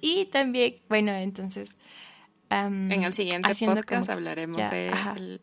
[0.01, 1.71] Y también, bueno, entonces...
[2.49, 4.91] En el siguiente podcast que hablaremos ya, de...
[5.17, 5.41] el-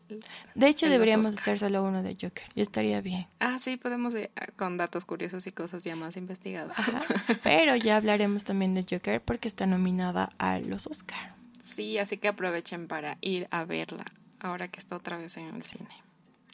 [0.55, 2.45] De hecho, deberíamos hacer solo uno de Joker.
[2.55, 3.27] Y estaría bien.
[3.39, 6.77] Ah, sí, podemos ir con datos curiosos y cosas ya más investigadas.
[6.79, 6.99] Ajá.
[7.43, 11.33] Pero ya hablaremos también de Joker porque está nominada a los Oscar.
[11.59, 14.05] Sí, así que aprovechen para ir a verla
[14.39, 15.89] ahora que está otra vez en el cine.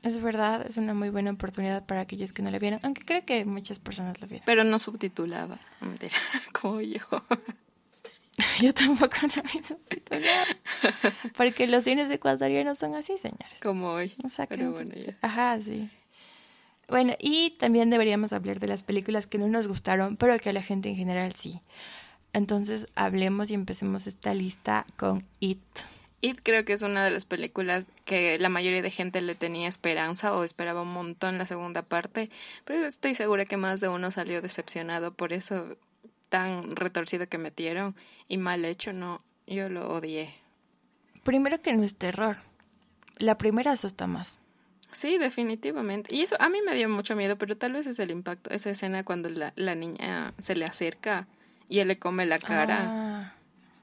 [0.03, 3.23] Es verdad, es una muy buena oportunidad para aquellos que no la vieron, aunque creo
[3.23, 4.43] que muchas personas la vieron.
[4.45, 5.59] Pero no subtitulada.
[5.79, 6.15] Mentira,
[6.59, 6.99] como yo.
[8.61, 10.45] Yo tampoco la vi subtitulada.
[11.35, 13.59] Porque los cines ecuatorianos son así, señores.
[13.61, 14.13] Como hoy.
[14.49, 15.07] Pero bueno, subtítulos.
[15.07, 15.17] ya.
[15.21, 15.89] Ajá, sí.
[16.87, 20.53] Bueno, y también deberíamos hablar de las películas que no nos gustaron, pero que a
[20.53, 21.61] la gente en general sí.
[22.33, 25.59] Entonces, hablemos y empecemos esta lista con It.
[26.21, 29.67] It creo que es una de las películas que la mayoría de gente le tenía
[29.67, 32.29] esperanza o esperaba un montón la segunda parte,
[32.63, 35.77] pero estoy segura que más de uno salió decepcionado por eso
[36.31, 37.93] tan retorcido que metieron
[38.29, 40.33] y mal hecho, no, yo lo odié.
[41.23, 42.37] Primero que no es terror.
[43.19, 44.39] La primera asusta más.
[44.93, 46.15] Sí, definitivamente.
[46.15, 48.69] Y eso a mí me dio mucho miedo, pero tal vez es el impacto, esa
[48.69, 51.27] escena cuando la, la niña se le acerca
[51.69, 52.85] y él le come la cara.
[52.87, 53.33] Ah,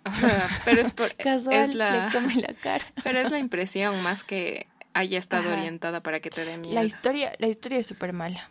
[0.65, 2.85] pero es por casual, es la le come la cara.
[3.05, 5.59] pero es la impresión más que haya estado Ajá.
[5.59, 6.75] orientada para que te dé miedo.
[6.75, 8.49] La historia, la historia es súper mala.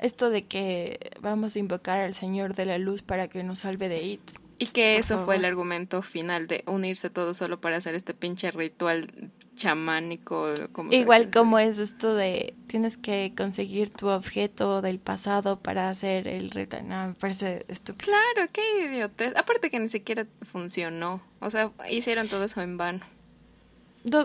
[0.00, 3.88] Esto de que vamos a invocar al Señor de la Luz para que nos salve
[3.88, 4.22] de It.
[4.58, 5.26] Y que eso favor.
[5.26, 9.06] fue el argumento final de unirse todos solo para hacer este pinche ritual
[9.54, 10.46] chamánico.
[10.72, 16.28] Como Igual como es esto de tienes que conseguir tu objeto del pasado para hacer
[16.28, 16.88] el ritual.
[16.88, 18.12] No, me parece estúpido.
[18.12, 19.34] Claro, qué idiotez.
[19.36, 21.22] Aparte que ni siquiera funcionó.
[21.40, 23.00] O sea, hicieron todo eso en vano.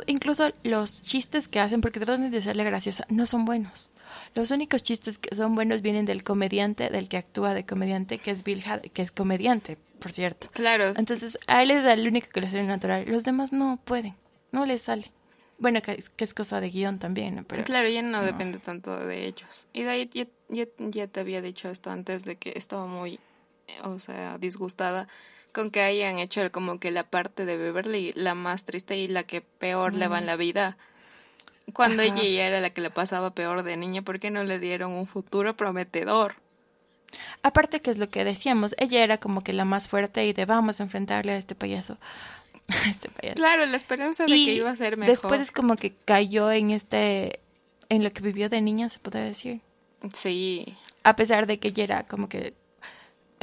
[0.07, 3.91] Incluso los chistes que hacen, porque tratan de hacerle graciosa, no son buenos.
[4.33, 8.31] Los únicos chistes que son buenos vienen del comediante, del que actúa de comediante, que
[8.31, 10.47] es Bill Hader, que es comediante, por cierto.
[10.53, 13.05] Claro, Entonces, a él es el único que le sale natural.
[13.07, 14.15] Los demás no pueden,
[14.51, 15.11] no les sale.
[15.57, 17.43] Bueno, que, es- que es cosa de guion también, ¿no?
[17.43, 19.67] Pero Claro, ya no, depende tanto de ellos.
[19.73, 23.19] Y de ahí ya, ya- ya te había dicho esto antes de que estaba muy,
[23.67, 25.07] eh, o sea, disgustada
[25.55, 29.07] con que hayan hecho el- como que la parte de Beverly la más triste y
[29.07, 30.77] la que peor le va en la vida.
[31.73, 32.11] Cuando Ajá.
[32.13, 34.91] ella ya era la que le pasaba peor de niña, ¿por qué no le dieron
[34.91, 36.35] un futuro prometedor?
[37.43, 40.45] aparte que es lo que decíamos, ella era como que la más fuerte y de
[40.45, 41.97] vamos a enfrentarle a este payaso.
[42.67, 43.35] A este payaso.
[43.35, 45.11] Claro, la esperanza de que iba a ser mejor.
[45.11, 47.39] después es como que cayó en este,
[47.89, 49.61] en lo que vivió de niña, se podría decir.
[50.13, 50.75] Sí.
[51.03, 52.53] A pesar de que ella era como que,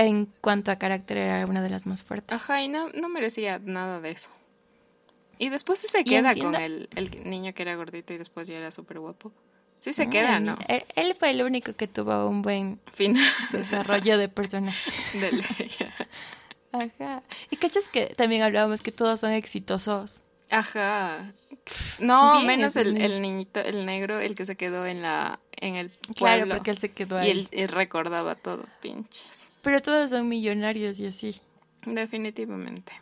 [0.05, 2.41] en cuanto a carácter, era una de las más fuertes.
[2.41, 4.31] Ajá, y no, no merecía nada de eso.
[5.39, 8.47] Y después sí se queda entiendo- con el, el niño que era gordito y después
[8.49, 9.33] ya era súper guapo.
[9.81, 10.57] Sí se Mm, queda, ¿no?
[10.69, 14.93] Él, él fue el único que tuvo un buen Final desarrollo de personaje.
[16.73, 17.23] Ajá.
[17.51, 20.23] Y cachas que también hablábamos que todos son exitosos.
[20.51, 21.33] Ajá.
[21.99, 25.77] No, Bien, menos el, el niñito, el negro, el que se quedó en la en
[25.77, 26.55] el Claro, pueblo.
[26.57, 27.31] porque él se quedó y ahí.
[27.31, 29.23] él, él recordaba todo, pinches.
[29.63, 31.37] Pero todos son millonarios y así.
[31.87, 32.93] Definitivamente.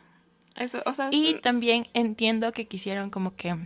[0.57, 3.57] Eso, o sea, Y también entiendo que quisieron como que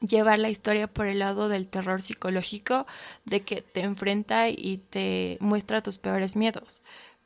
[0.00, 2.86] llevar la historia por el lado del terror psicológico,
[3.24, 6.82] de que te enfrenta y te muestra tus peores miedos.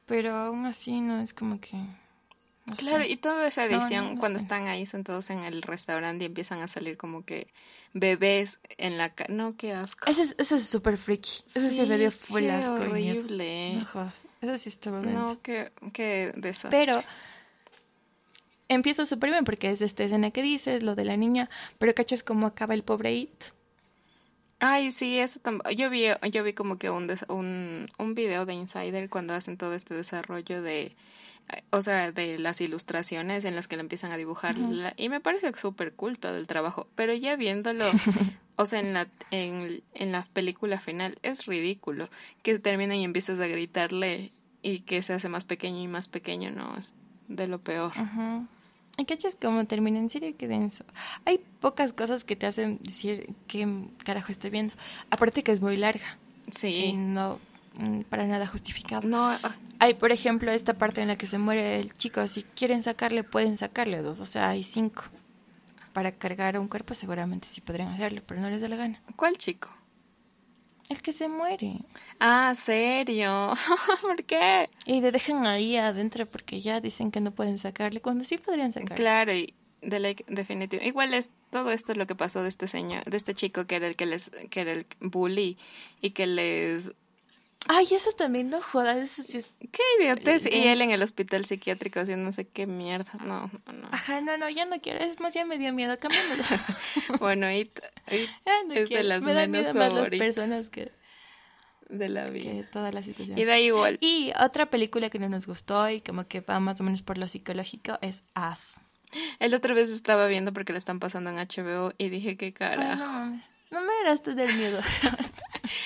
[0.07, 1.77] Pero aún así no es como que...
[2.79, 4.45] Claro, y toda esa No, no, edición, no cuando sé.
[4.45, 7.49] están ahí sentados en el restaurante y empiezan a salir como que
[7.93, 10.09] bebés en la ca No, qué asco.
[10.11, 11.43] Eso es eso es súper freaky.
[11.55, 13.75] Eso sí, me dio full asco horrible.
[13.75, 14.25] No jodas.
[14.41, 15.35] Eso sí estuvo denso.
[15.35, 16.79] No, qué, qué desastre.
[16.79, 17.03] Pero
[18.69, 22.23] empieza súper bien porque es esta escena que dices, lo de la niña, pero cachas
[22.23, 23.45] cómo acaba el pobre It.
[24.61, 25.77] Ay, sí, eso también.
[25.77, 29.57] Yo vi, yo vi como que un, des- un, un video de Insider cuando hacen
[29.59, 30.95] todo este desarrollo de,
[31.71, 34.57] o sea, de las ilustraciones en las que le empiezan a dibujar.
[34.97, 36.87] y me parece súper cool todo el trabajo.
[36.95, 37.85] Pero ya viéndolo,
[38.57, 42.09] o sea, en la, en, en la película final, es ridículo
[42.43, 46.51] que termina y empiezas a gritarle y que se hace más pequeño y más pequeño,
[46.51, 46.95] no, es
[47.29, 47.93] de lo peor.
[48.99, 49.99] ¿Y cachas cómo termina?
[49.99, 50.85] En serio, qué denso.
[51.25, 53.67] Hay pocas cosas que te hacen decir qué
[54.05, 54.75] carajo estoy viendo.
[55.11, 56.93] Aparte que es muy larga y Sí.
[56.93, 57.52] no mm,
[58.09, 59.09] para nada justificado.
[59.09, 62.27] No, ah, Hay, por ejemplo, esta parte en la que se muere el chico.
[62.29, 64.21] Si quieren sacarle, pueden sacarle dos.
[64.21, 65.05] O sea, hay cinco.
[65.93, 69.03] Para cargar a un cuerpo seguramente sí podrían hacerlo, pero no les da la gana.
[69.17, 69.69] ¿cuál chico?
[70.89, 71.81] El que se muere.
[72.19, 73.53] Ah, serio.
[74.03, 74.69] ¿Por qué?
[74.85, 78.73] Y le dejan ahí adentro porque ya dicen que no pueden sacarle, cuando sí podrían
[78.73, 78.97] sacarle.
[78.97, 80.83] Claro, y de like, definitivo.
[80.83, 83.77] Igual es todo esto es lo que pasó de este señor, de este chico que
[83.77, 85.59] era el que les, que era el bully
[86.01, 86.93] y que les
[87.69, 89.55] Ay, eso también no jodas, eso sí es...
[89.71, 93.11] qué idiotes y él en el hospital psiquiátrico haciendo no sé qué mierda.
[93.25, 93.89] No, no, no.
[93.93, 96.43] Ajá, no, no, ya no quiero, es más, ya me dio miedo, cámbiamelo.
[97.21, 97.71] Bueno, y,
[98.11, 98.27] y
[98.67, 100.27] no Es de las me da menos miedo más las favoritas.
[100.27, 100.91] personas que,
[101.89, 102.51] de la vida.
[102.51, 103.39] que toda la situación.
[103.39, 103.97] Y da igual.
[104.01, 107.17] Y otra película que no nos gustó y como que va más o menos por
[107.19, 108.81] lo psicológico es As.
[109.39, 112.53] El otra vez estaba viendo porque la están pasando en HBO y dije qué Ay,
[112.53, 112.97] cara.
[112.97, 114.81] no mames, no me harás tú del miedo.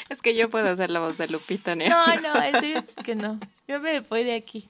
[0.08, 1.86] Es que yo puedo hacer la voz de Lupita ¿no?
[1.86, 3.38] No, no, en serio que no.
[3.68, 4.68] Yo me voy de aquí.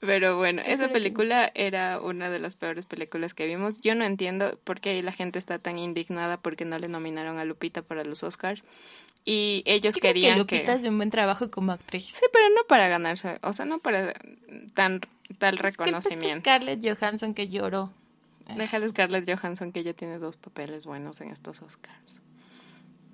[0.00, 3.80] Pero bueno, esa película era una de las peores películas que vimos.
[3.80, 7.44] Yo no entiendo por qué la gente está tan indignada porque no le nominaron a
[7.44, 8.64] Lupita para los Oscars.
[9.24, 10.72] Y ellos Yo creo querían que Lupita que...
[10.72, 12.04] hace un buen trabajo como actriz.
[12.04, 14.14] Sí, pero no para ganarse, o sea, no para
[14.74, 15.00] tan
[15.38, 16.40] tal Es que reconocimiento.
[16.40, 17.90] Scarlett Johansson que lloró.
[18.56, 22.20] Déjale Scarlett Johansson que ya tiene dos papeles buenos en estos Oscars.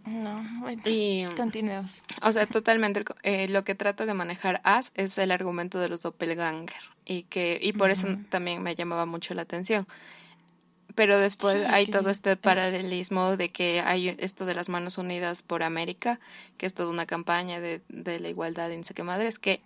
[0.06, 0.82] No, bueno.
[0.86, 2.02] Y, Continuemos.
[2.22, 6.02] o sea, totalmente eh, lo que trata de manejar As es el argumento de los
[6.02, 9.86] doppelganger y que y por eso también me llamaba mucho la atención.
[10.94, 15.42] Pero después Sí, hay todo este paralelismo de que hay esto de las manos unidas
[15.42, 16.18] por América,
[16.56, 19.60] que es toda una campaña de, de la igualdad y no sé qué madres, que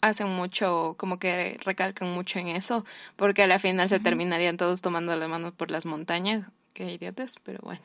[0.00, 2.84] hacen mucho, como que recalcan mucho en eso,
[3.16, 6.46] porque a la final se terminarían todos tomando las manos por las montañas.
[6.74, 7.82] Qué idiotas, pero bueno.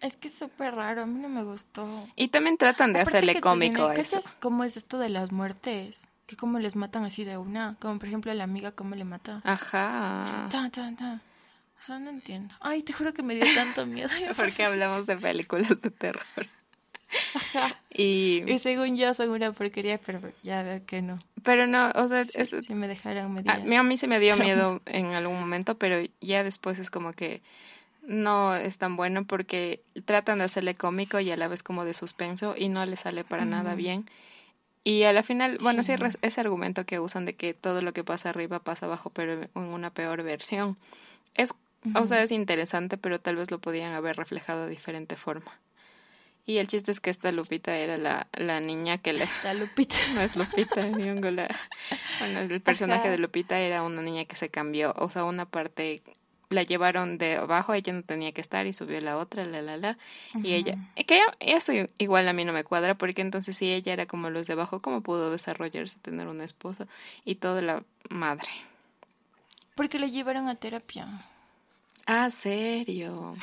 [0.00, 2.08] Es que es súper raro, a mí no me gustó.
[2.14, 4.02] Y también tratan de Aparte hacerle cómico a eso.
[4.02, 6.08] ¿Cachas cómo es esto de las muertes?
[6.26, 7.76] Que cómo les matan así de una.
[7.80, 9.40] Como por ejemplo a la amiga, cómo le mata.
[9.44, 10.20] Ajá.
[10.50, 11.16] Tan, tan, tan.
[11.78, 12.54] O sea, no entiendo.
[12.60, 14.08] Ay, te juro que me dio tanto miedo.
[14.36, 16.24] Porque hablamos de películas de terror.
[17.90, 21.18] Y, Y según yo son una porquería, pero ya veo que no.
[21.42, 23.56] pero no, o sea, Sí, es- sí me dejaron a, media.
[23.58, 27.12] mí, a mí sí me dio miedo en algún momento, pero ya después es como
[27.12, 27.40] que
[28.02, 31.92] no es tan bueno porque tratan de hacerle cómico y a la vez como de
[31.94, 34.06] suspenso y no le sale para nada bien.
[34.84, 35.92] Y a la final, bueno, sí,
[36.22, 39.50] ese argumento que usan de que todo lo que pasa arriba pasa abajo, pero en
[39.62, 40.76] una peor versión,
[41.34, 41.52] es
[41.94, 45.52] O sea, es interesante, pero tal vez lo podían haber reflejado de diferente forma.
[46.48, 49.24] Y el chiste es que esta Lupita era la, la niña que la...
[49.24, 49.96] Esta Lupita.
[50.14, 51.46] No es Lupita, Nyong'o, la...
[52.20, 54.94] Bueno, el personaje de Lupita era una niña que se cambió.
[54.96, 56.00] O sea, una parte
[56.48, 59.76] la llevaron de abajo, ella no tenía que estar y subió la otra, la, la,
[59.76, 59.98] la.
[60.42, 64.06] Y ella, que eso igual a mí no me cuadra, porque entonces si ella era
[64.06, 66.86] como los de abajo, ¿cómo pudo desarrollarse, tener una esposa
[67.26, 68.48] y toda la madre?
[69.74, 71.08] Porque le llevaron a terapia.
[72.10, 73.36] Ah, serio.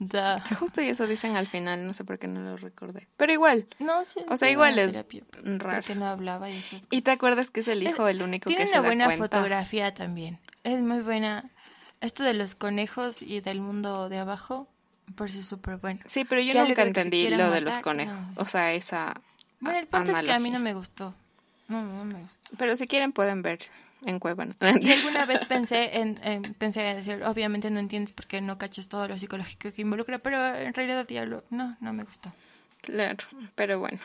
[0.58, 3.06] Justo y eso dicen al final, no sé por qué no lo recordé.
[3.16, 3.68] Pero igual.
[3.78, 4.26] No sé.
[4.28, 5.04] O sea, igual es
[5.44, 5.76] raro.
[5.76, 8.58] Porque no hablaba y ¿Y te acuerdas que es el hijo el único que se
[8.58, 10.40] da Tiene una buena fotografía también.
[10.64, 11.48] Es muy buena.
[12.00, 14.66] Esto de los conejos y del mundo de abajo,
[15.14, 16.00] por si es súper bueno.
[16.04, 18.16] Sí, pero yo nunca entendí lo de los conejos.
[18.34, 19.14] O sea, esa.
[19.60, 21.14] Bueno, el punto es que a mí no me gustó.
[21.68, 22.56] No, no me gustó.
[22.58, 23.60] Pero si quieren pueden ver
[24.04, 24.46] en Cueva.
[24.80, 29.18] Y alguna vez pensé en, pensé decir, obviamente no entiendes porque no caches todo lo
[29.18, 32.32] psicológico que involucra, pero en realidad ya lo, no, no me gustó.
[32.82, 33.98] Claro, pero bueno.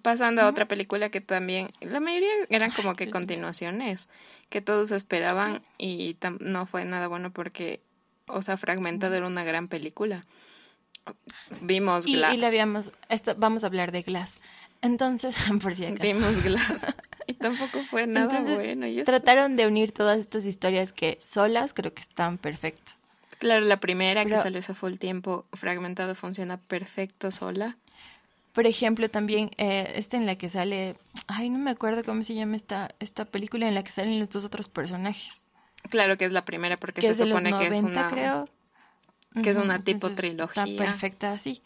[0.00, 4.08] Pasando a otra película que también, la mayoría eran como que continuaciones,
[4.48, 7.82] que todos esperaban y no fue nada bueno porque,
[8.26, 10.24] o sea, Fragmentado era una gran película.
[11.60, 12.34] Vimos Glass.
[12.34, 14.38] Y, le habíamos, esto, vamos a hablar de Glass.
[14.80, 16.02] Entonces, por si acaso.
[16.02, 16.94] Vimos Glass.
[17.26, 18.86] Y tampoco fue nada bueno.
[19.04, 22.96] trataron de unir todas estas historias que solas creo que están perfectas.
[23.38, 27.76] Claro, la primera que salió eso fue el tiempo fragmentado funciona perfecto sola.
[28.52, 32.34] Por ejemplo, también eh, esta en la que sale, ay, no me acuerdo cómo se
[32.34, 35.42] llama esta, esta película en la que salen los dos otros personajes.
[35.88, 38.48] Claro que es la primera porque se supone que es una creo.
[39.42, 40.64] que es una tipo trilogía.
[40.64, 41.62] Está perfecta así.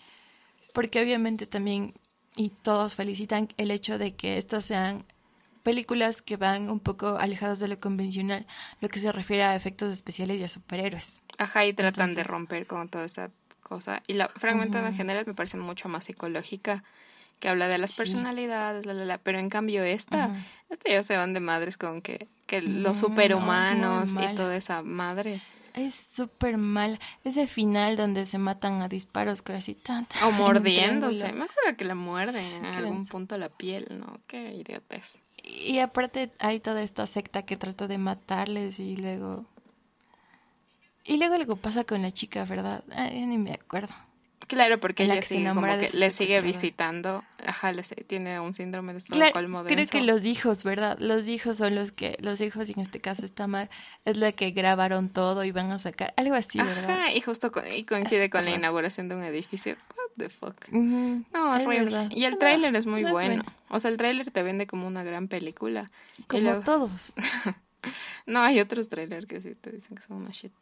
[0.73, 1.93] Porque obviamente también
[2.37, 5.05] y todos felicitan el hecho de que estas sean
[5.67, 8.47] películas que van un poco alejadas de lo convencional,
[8.81, 11.25] lo que se refiere a efectos especiales y a superhéroes.
[11.39, 13.33] Ajá, y tratan de romper con toda esa
[13.65, 14.01] cosa.
[14.07, 16.85] Y la fragmentada en general me parece mucho más psicológica,
[17.41, 20.31] que habla de las personalidades, la, la, la, pero en cambio esta,
[20.71, 25.41] esta ya se van de madres con que, que los superhumanos y toda esa madre.
[25.75, 27.01] Es súper mal.
[27.25, 30.15] Ese final donde se matan a disparos casi tanto.
[30.25, 31.33] O mordiéndose.
[31.33, 34.21] Mejor que la muerden en algún punto la piel, ¿no?
[34.29, 35.19] Qué idiotez.
[35.47, 39.47] Y aparte hay toda esta secta que trata de matarles y luego...
[41.05, 42.83] Y luego algo pasa con la chica, ¿verdad?
[42.91, 43.95] Ay, ni me acuerdo.
[44.47, 47.25] Claro, porque ella sigue, como que le sigue visitando.
[47.45, 50.99] Ajá, le, tiene un síndrome de Estocolmo claro, Creo que los hijos, ¿verdad?
[51.01, 53.69] Los hijos son los que, los hijos, y en este caso está mal,
[54.05, 56.91] es la que grabaron todo y van a sacar, algo así, ¿verdad?
[56.91, 59.77] Ajá, y justo y coincide con la inauguración de un edificio
[60.17, 60.69] the fuck.
[60.71, 62.09] No, es horrible.
[62.11, 63.45] Y el tráiler es muy bueno.
[63.69, 65.91] O sea, el tráiler te vende como una gran película.
[66.27, 67.15] Como todos.
[68.27, 70.53] no, hay otros trailers que sí te dicen que son una shit.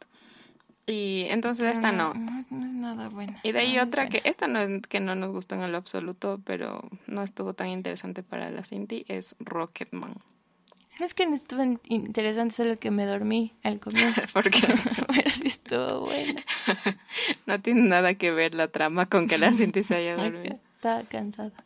[0.87, 2.65] Y entonces esta no, no.
[2.65, 3.39] es nada buena.
[3.41, 6.39] Y de ahí otra que esta no es que no nos gustó en lo absoluto,
[6.45, 10.15] pero no estuvo tan interesante para la Cinti, es Rocketman.
[10.99, 14.21] Es que no estuvo interesante, solo que me dormí al comienzo.
[14.33, 14.61] ¿Por qué?
[15.15, 16.41] Pero sí estuvo bueno.
[17.45, 20.57] no tiene nada que ver la trama con que la Cinti se haya dormido.
[20.71, 21.65] Estaba cansada.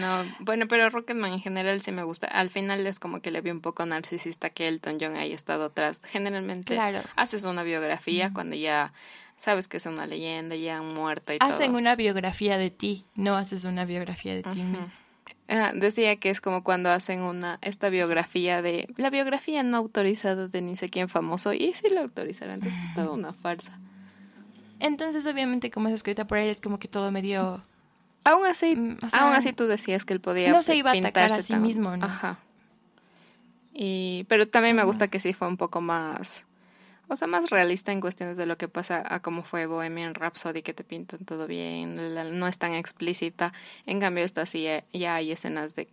[0.00, 2.26] No, bueno, pero Rocketman en general sí me gusta.
[2.26, 5.66] Al final es como que le vi un poco narcisista que Elton John haya estado
[5.66, 6.02] atrás.
[6.06, 6.78] Generalmente
[7.16, 8.92] haces una biografía cuando ya
[9.36, 13.34] sabes que es una leyenda, ya han muerto y Hacen una biografía de ti, no
[13.36, 14.92] haces una biografía de ti mismo.
[15.48, 20.48] Ah, decía que es como cuando hacen una esta biografía de la biografía no autorizada
[20.48, 23.78] de ni sé quién famoso y sí la autorizaron, entonces es toda una farsa.
[24.80, 27.62] Entonces obviamente como es escrita por él es como que todo medio
[28.24, 31.32] aún así, mm, aún así tú decías que él podía no se iba a atacar
[31.32, 32.06] a sí mismo, ¿no?
[32.06, 32.38] Ajá.
[33.72, 36.46] Y pero también me gusta que sí fue un poco más
[37.08, 40.62] o sea, más realista en cuestiones de lo que pasa a cómo fue Bohemian Rhapsody,
[40.62, 43.52] que te pintan todo bien, no es tan explícita.
[43.84, 45.88] En cambio, esta sí eh, ya hay escenas de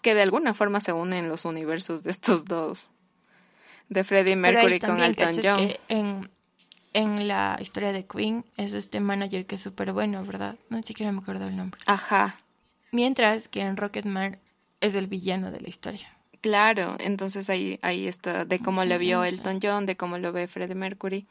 [0.00, 2.90] que de alguna forma se unen los universos de estos dos.
[3.88, 5.72] De Freddie Mercury con Elton John.
[5.88, 6.30] En,
[6.94, 10.56] en la historia de Queen es este manager que es súper bueno, ¿verdad?
[10.70, 11.80] No siquiera me acuerdo el nombre.
[11.84, 12.38] Ajá.
[12.92, 14.38] Mientras que en Rocketman
[14.80, 16.08] es el villano de la historia.
[16.40, 20.46] Claro, entonces ahí, ahí está, de cómo le vio Elton John, de cómo lo ve
[20.46, 21.26] Freddie Mercury.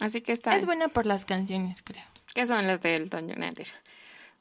[0.00, 0.56] Así que está.
[0.56, 2.04] Es buena por las canciones, creo.
[2.34, 3.50] Que son las de Elton John,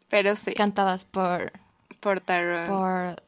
[0.07, 0.53] pero sí.
[0.53, 1.51] Cantadas por.
[1.99, 2.67] Por Tyrone.
[2.67, 3.23] Por.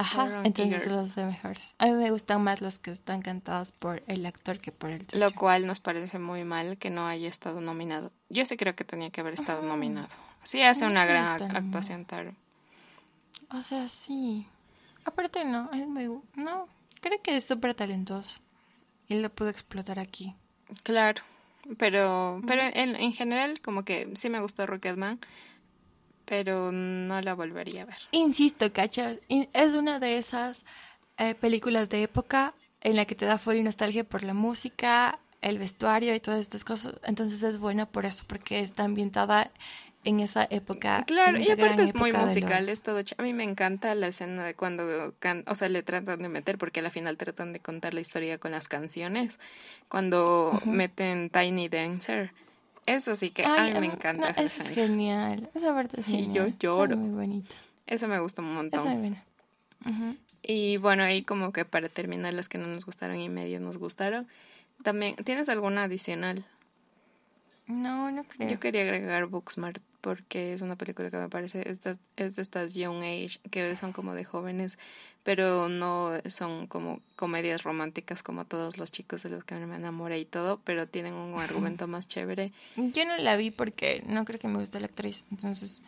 [0.00, 1.74] Ajá, entonces las de mejores.
[1.76, 5.06] A mí me gustan más las que están cantadas por el actor que por el
[5.12, 8.10] Lo cual nos parece muy mal que no haya estado nominado.
[8.30, 10.08] Yo sí creo que tenía que haber estado nominado.
[10.42, 12.34] Sí hace una gran actuación Taro.
[13.50, 14.46] O sea, sí.
[15.04, 16.06] Aparte no, es muy...
[16.34, 16.64] No,
[17.02, 18.40] creo que es súper talentoso.
[19.06, 20.34] Y lo pudo explotar aquí.
[20.82, 21.20] Claro,
[21.76, 25.20] pero, pero en, en general como que sí me gustó Rocketman,
[26.30, 27.96] pero no la volvería a ver.
[28.12, 30.64] Insisto, cacha, es una de esas
[31.18, 35.58] eh, películas de época en la que te da full nostalgia por la música, el
[35.58, 36.94] vestuario y todas estas cosas.
[37.02, 39.50] Entonces es buena por eso, porque está ambientada
[40.04, 41.02] en esa época.
[41.04, 43.02] Claro, y aparte es muy musical, es todo.
[43.18, 45.12] A mí me encanta la escena de cuando,
[45.46, 48.52] o sea, le tratan de meter, porque al final tratan de contar la historia con
[48.52, 49.40] las canciones,
[49.88, 52.32] cuando meten Tiny Dancer.
[52.90, 54.30] Eso sí que a mí me encanta.
[54.30, 56.30] eso es genial, esa parte es genial.
[56.30, 56.96] Y yo lloro.
[56.96, 57.54] muy bonita.
[57.86, 58.80] Eso me gusta un montón.
[58.80, 59.22] Eso me
[60.42, 63.78] Y bueno, ahí como que para terminar las que no nos gustaron y medio nos
[63.78, 64.26] gustaron.
[64.82, 66.44] También, ¿tienes alguna adicional?
[67.70, 68.50] No, no creo.
[68.50, 72.42] Yo quería agregar Booksmart porque es una película que me parece es de, es de
[72.42, 74.78] estas young age que son como de jóvenes
[75.22, 80.18] pero no son como comedias románticas como todos los chicos de los que me enamoré
[80.18, 82.52] y todo pero tienen un argumento más chévere.
[82.76, 85.82] Yo no la vi porque no creo que me guste la actriz entonces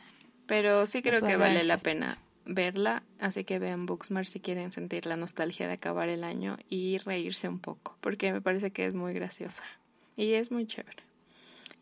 [0.46, 5.06] pero sí creo que vale la pena verla así que vean Booksmart si quieren sentir
[5.06, 8.94] la nostalgia de acabar el año y reírse un poco porque me parece que es
[8.94, 9.62] muy graciosa
[10.16, 11.11] y es muy chévere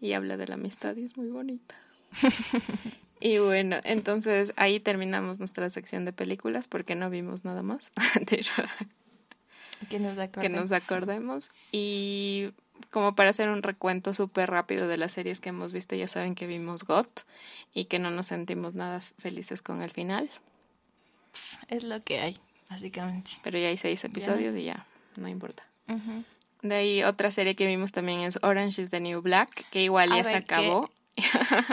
[0.01, 1.75] y habla de la amistad y es muy bonita
[3.21, 7.93] y bueno, entonces ahí terminamos nuestra sección de películas porque no vimos nada más.
[9.89, 11.51] que, nos que nos acordemos.
[11.73, 12.53] Y
[12.91, 16.35] como para hacer un recuento súper rápido de las series que hemos visto, ya saben
[16.35, 17.23] que vimos GOT
[17.75, 20.31] y que no nos sentimos nada felices con el final.
[21.69, 22.37] Es lo que hay,
[22.69, 23.33] básicamente.
[23.43, 24.87] Pero ya hay seis episodios y ya,
[25.17, 25.65] no importa.
[26.63, 30.11] De ahí otra serie que vimos también es Orange is the New Black, que igual
[30.11, 30.91] ya se acabó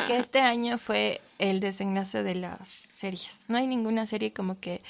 [0.08, 3.44] que este año fue el desenlace de las series.
[3.48, 4.82] No hay ninguna serie como que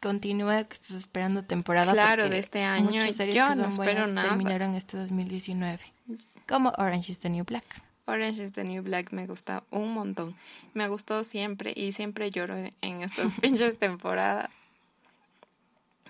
[0.00, 1.92] continúe que estás esperando temporada.
[1.92, 2.90] Claro, de este año.
[2.90, 5.80] Muchas series que son buenas terminaron este 2019.
[6.46, 7.64] Como Orange is the New Black.
[8.06, 10.34] Orange is the New Black me gusta un montón.
[10.72, 14.67] Me gustó siempre y siempre lloro en estas pinches temporadas.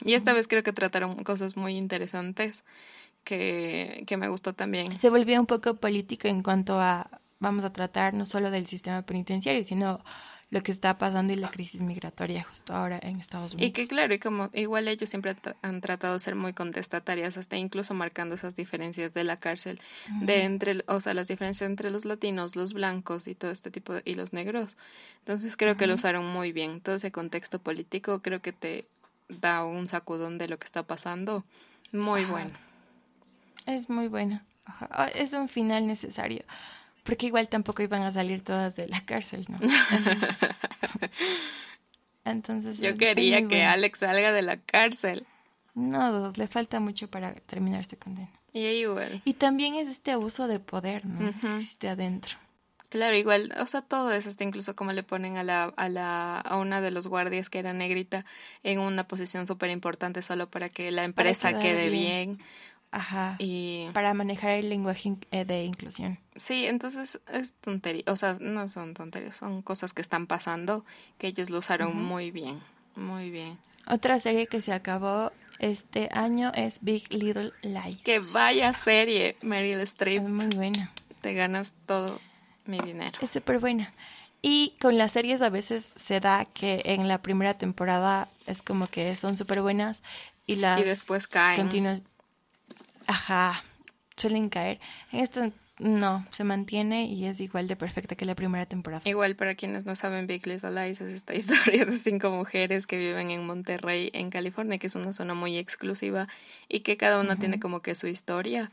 [0.05, 2.65] Y esta vez creo que trataron cosas muy interesantes
[3.25, 4.97] que, que me gustó también.
[4.97, 7.09] Se volvió un poco político en cuanto a
[7.41, 10.01] vamos a tratar no solo del sistema penitenciario, sino
[10.51, 13.69] lo que está pasando y la crisis migratoria justo ahora en Estados Unidos.
[13.69, 17.57] Y que claro, y como igual ellos siempre han tratado de ser muy contestatarias, hasta
[17.57, 19.79] incluso marcando esas diferencias de la cárcel,
[20.23, 23.93] de entre, o sea, las diferencias entre los latinos, los blancos y todo este tipo
[23.93, 24.79] de, y los negros.
[25.19, 26.81] Entonces creo que lo usaron muy bien.
[26.81, 28.87] Todo ese contexto político creo que te
[29.29, 31.45] da un sacudón de lo que está pasando.
[31.93, 32.51] Muy bueno.
[33.67, 34.41] Es muy bueno.
[34.67, 36.45] Ah, es un final necesario.
[37.05, 39.59] Porque igual tampoco iban a salir todas de la cárcel, ¿no?
[42.25, 42.81] Entonces.
[42.81, 45.27] Yo quería que Alex salga de la cárcel.
[45.75, 48.31] No, le falta mucho para terminar este condena.
[48.53, 49.23] Y igual.
[49.25, 51.19] Y también es este abuso de poder, ¿no?
[51.41, 52.37] Que existe adentro.
[52.89, 56.41] Claro, igual, o sea, todo eso, hasta incluso como le ponen a la, a la,
[56.41, 58.25] a una de los guardias que era negrita
[58.63, 62.39] en una posición súper importante solo para que la empresa quede bien.
[62.91, 63.37] Ajá.
[63.39, 63.89] Y...
[63.93, 66.19] Para manejar el lenguaje eh, de inclusión.
[66.37, 68.05] Sí, entonces es tontería.
[68.07, 70.87] O sea, no son tonterías, son cosas que están pasando
[71.19, 72.59] que ellos lo usaron muy bien.
[72.97, 73.59] Muy bien.
[73.87, 78.03] Otra serie que se acabó este año es Big Little Lies.
[78.03, 80.23] Que vaya serie, Meryl Streep.
[80.23, 80.91] Es muy buena.
[81.21, 82.19] Te ganas todo
[82.69, 83.19] mi dinero.
[83.21, 83.93] Es súper buena.
[84.41, 88.87] Y con las series a veces se da que en la primera temporada es como
[88.87, 90.03] que son súper buenas
[90.47, 91.69] y las y después caen.
[93.07, 93.65] Ajá,
[94.17, 94.79] suelen caer.
[95.11, 99.03] En esto no, se mantiene y es igual de perfecta que la primera temporada.
[99.05, 102.97] Igual para quienes no saben, Big Little Lies es esta historia de cinco mujeres que
[102.97, 106.29] viven en Monterrey, en California, que es una zona muy exclusiva
[106.69, 108.71] y que cada una tiene como que su historia.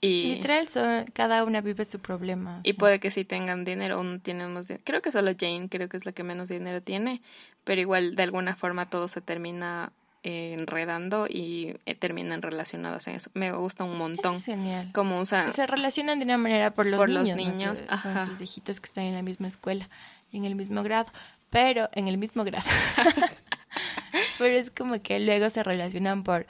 [0.00, 0.66] Y, Literal,
[1.12, 2.60] cada una vive su problema.
[2.62, 5.98] Y puede que sí tengan dinero, uno tiene unos Creo que solo Jane, creo que
[5.98, 7.20] es la que menos dinero tiene,
[7.64, 9.92] pero igual de alguna forma todo se termina
[10.22, 13.30] enredando y eh, terminan relacionadas en eso.
[13.34, 14.34] Me gusta un montón.
[14.34, 14.90] Es genial.
[14.92, 17.28] Como se relacionan de una manera por los niños.
[17.28, 19.88] Los niños Son sus hijitos que están en la misma escuela
[20.30, 21.10] y en el mismo grado,
[21.48, 22.64] pero en el mismo grado.
[24.38, 26.46] pero es como que luego se relacionan por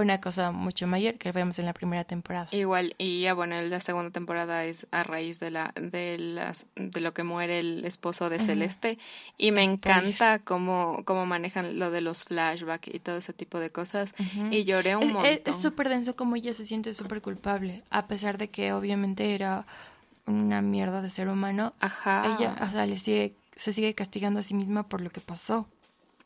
[0.00, 2.48] una cosa mucho mayor que vemos en la primera temporada.
[2.50, 7.00] Igual, y ya bueno, la segunda temporada es a raíz de la de las de
[7.00, 8.98] lo que muere el esposo de Celeste
[9.38, 13.70] y me encanta cómo, cómo manejan lo de los flashbacks y todo ese tipo de
[13.70, 14.14] cosas
[14.50, 15.40] y lloré un montón.
[15.44, 19.66] Es súper denso como ella se siente súper culpable, a pesar de que obviamente era
[20.26, 21.72] una mierda de ser humano.
[21.80, 22.34] Ajá.
[22.36, 25.66] Ella, o sea, le sigue se sigue castigando a sí misma por lo que pasó.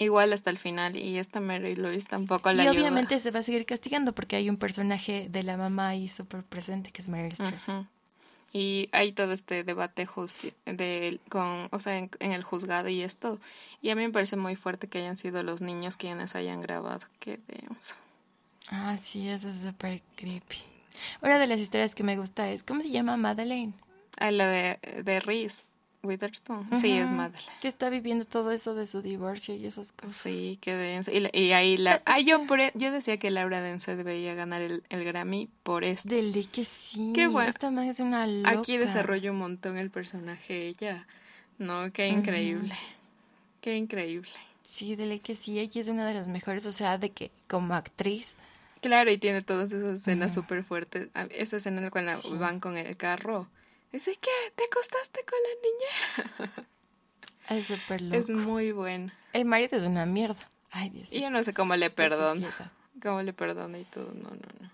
[0.00, 2.80] Igual hasta el final y esta Mary Louise tampoco la Y ayuda.
[2.80, 6.42] obviamente se va a seguir castigando porque hay un personaje de la mamá ahí súper
[6.42, 7.54] presente que es Meryl Streep.
[7.68, 7.86] Ujú.
[8.52, 13.02] Y hay todo este debate justi de, con, o sea, en, en el juzgado y
[13.02, 13.38] esto.
[13.80, 17.06] Y a mí me parece muy fuerte que hayan sido los niños quienes hayan grabado.
[17.20, 17.94] Qué denso.
[18.70, 20.56] Ah, sí, eso es súper creepy.
[21.22, 23.16] Una de las historias que me gusta es, ¿cómo se llama?
[23.16, 23.72] Madeleine.
[24.18, 25.62] Ah, la de, de Reese
[26.02, 26.66] Witherspoon.
[26.80, 27.08] Sí, es.
[27.10, 27.52] Madeleine.
[27.60, 30.16] Que está viviendo todo eso de su divorcio y esas cosas.
[30.16, 31.10] Sí, qué denso.
[31.12, 32.00] Y, y ahí la...
[32.06, 36.08] Ay, yo, por yo decía que Laura Dance debería ganar el, el Grammy por esto.
[36.08, 37.12] Dele que sí.
[37.14, 37.48] Qué bueno.
[37.50, 38.50] Esta man es una loca.
[38.50, 41.06] Aquí desarrolla un montón el personaje ella.
[41.58, 42.74] No, qué increíble.
[43.60, 44.30] Qué increíble.
[44.62, 45.58] Sí, dele que sí.
[45.58, 46.64] Ella es una de las mejores.
[46.64, 48.36] O sea, de que como actriz.
[48.80, 51.08] Claro, y tiene todas esas escenas súper fuertes.
[51.12, 52.34] Ah, Esa escena en la cual Sí.
[52.38, 53.46] van con el carro.
[53.92, 54.30] Dice, ¿qué?
[54.54, 56.66] ¿Te acostaste con la niña?
[57.50, 58.16] Es súper loco.
[58.16, 59.12] Es muy buena.
[59.32, 60.48] El marido es una mierda.
[60.70, 61.12] Ay, Dios.
[61.12, 62.34] Y yo no sé cómo le perdona.
[62.34, 62.70] sociedad.
[63.02, 64.12] Cómo le perdona y todo.
[64.14, 64.70] No, no, no.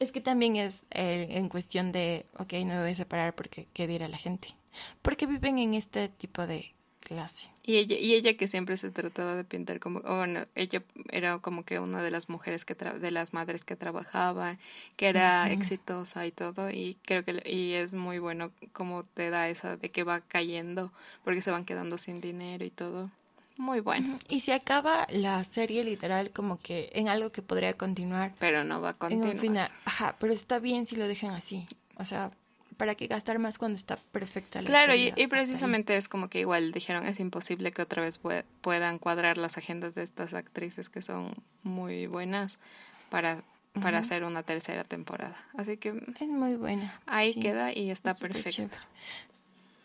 [0.00, 3.68] Es que también es eh, en cuestión de, ok, no me voy a separar porque
[3.72, 4.48] qué dirá la gente.
[5.02, 6.74] Porque viven en este tipo de
[7.14, 7.48] clase.
[7.64, 11.64] Y ella, y ella que siempre se trataba de pintar como, bueno, ella era como
[11.64, 14.56] que una de las mujeres que tra- de las madres que trabajaba,
[14.96, 19.48] que era exitosa y todo, y creo que y es muy bueno como te da
[19.48, 20.92] esa de que va cayendo,
[21.24, 23.10] porque se van quedando sin dinero y todo.
[23.58, 28.32] Muy bueno, Y se acaba la serie literal como que en algo que podría continuar
[28.40, 29.34] pero no va a en continuar.
[29.34, 29.70] un final.
[29.84, 31.66] Ajá, pero está bien si lo dejan así.
[31.98, 32.30] O sea,
[32.82, 36.72] ¿para qué gastar más cuando está perfecta la Claro, y, precisamente es como que igual
[36.72, 41.00] dijeron, es imposible que otra vez pue- puedan cuadrar las agendas de estas actrices que
[41.00, 42.58] son muy buenas
[43.08, 43.44] para,
[43.80, 45.36] para hacer una tercera temporada.
[45.56, 47.00] Así que Es muy buena.
[47.06, 48.76] ahí sí, queda y está es chévere.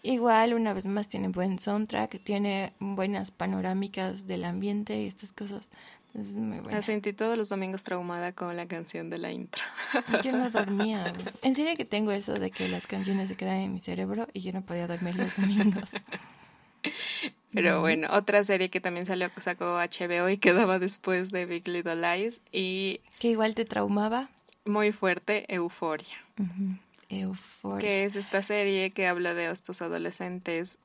[0.01, 5.69] Igual, una vez más, tiene buen soundtrack, tiene buenas panorámicas del ambiente y estas cosas.
[6.17, 6.77] Es muy buena.
[6.77, 9.63] Me sentí todos los domingos traumada con la canción de la intro.
[10.23, 11.13] Yo no dormía.
[11.43, 14.41] En serio que tengo eso de que las canciones se quedan en mi cerebro y
[14.41, 15.91] yo no podía dormir los domingos.
[17.53, 21.95] Pero bueno, otra serie que también salió, sacó HBO y quedaba después de Big Little
[21.95, 24.29] Lies y Que igual te traumaba.
[24.65, 26.15] muy fuerte, Euforia.
[26.39, 26.77] Ujú.
[27.09, 27.79] Euforia.
[27.87, 30.77] que es esta serie que habla de estos adolescentes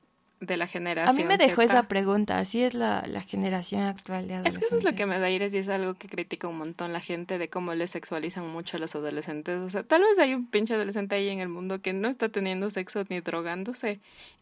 [0.45, 1.65] de la A generación mí me dejó Z.
[1.65, 2.37] esa pregunta.
[2.37, 4.57] Así es la, la generación actual de Es adolescentes.
[4.59, 6.93] que eso es lo que me da aires y es algo que critica un montón
[6.93, 9.57] la gente de cómo le sexualizan mucho a los adolescentes.
[9.59, 12.29] O sea, tal vez hay un pinche adolescente ahí en el mundo que no está
[12.29, 13.99] teniendo sexo ni drogándose,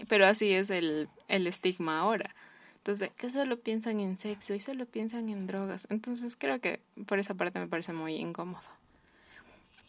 [0.07, 2.33] pero así es el, el estigma ahora.
[2.77, 5.85] Entonces, que solo piensan en sexo y solo piensan en drogas.
[5.91, 8.63] Entonces, creo que por esa parte me parece muy incómodo.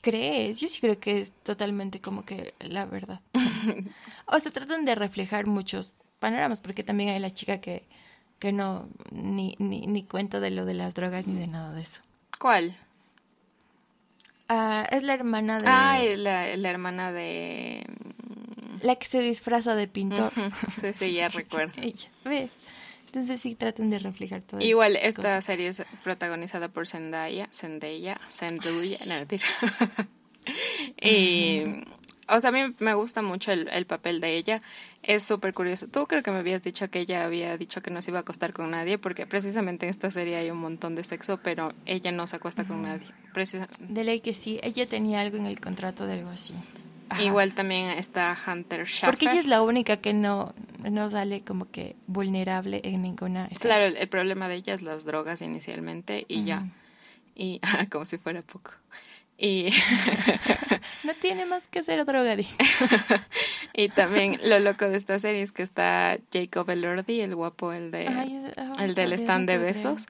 [0.02, 0.60] ¿Crees?
[0.60, 3.20] Yo sí creo que es totalmente como que la verdad.
[4.26, 7.83] o sea, tratan de reflejar muchos panoramas, porque también hay la chica que,
[8.39, 11.83] que no ni, ni, ni cuenta de lo de las drogas ni de nada de
[11.83, 12.01] eso.
[12.39, 12.79] ¿Cuál?
[14.49, 15.66] Ah, es la hermana de...
[15.68, 17.85] Ah, la, la hermana de...
[18.83, 20.33] La que se disfraza de pintor.
[20.81, 21.75] Sí, sí, ya recuerdo.
[22.25, 22.61] ¿ves?
[23.07, 24.68] Entonces sí tratan de reflejar todo eso.
[24.68, 29.45] Igual esta serie es protagonizada por Zendaya, Zendaya, Zendaya, no mentira.
[31.03, 31.85] y,
[32.29, 34.62] o sea, a mí me gusta mucho el, el papel de ella.
[35.03, 35.89] Es súper curioso.
[35.89, 38.23] Tú creo que me habías dicho que ella había dicho que no se iba a
[38.23, 42.12] acostar con nadie, porque precisamente en esta serie hay un montón de sexo, pero ella
[42.12, 43.07] no se acuesta con nadie.
[43.35, 46.55] Precisa- De ley que sí, ella tenía algo en el contrato de algo así.
[47.09, 47.23] Ajá.
[47.25, 49.11] Igual también está Hunter Schaffer.
[49.11, 50.55] Porque ella es la única que no,
[50.89, 53.75] no sale como que vulnerable en ninguna escena.
[53.75, 56.59] Claro, el, el problema de ella es las drogas inicialmente y ya.
[56.59, 56.68] Ujú.
[57.35, 57.61] Y
[57.91, 58.70] como si fuera poco.
[59.45, 59.70] Y
[61.03, 62.64] No tiene más que ser drogadicto.
[63.74, 67.90] Y también lo loco de esta serie es que está Jacob Elordi, el guapo, el
[67.90, 70.07] de Ay, el del stand de besos.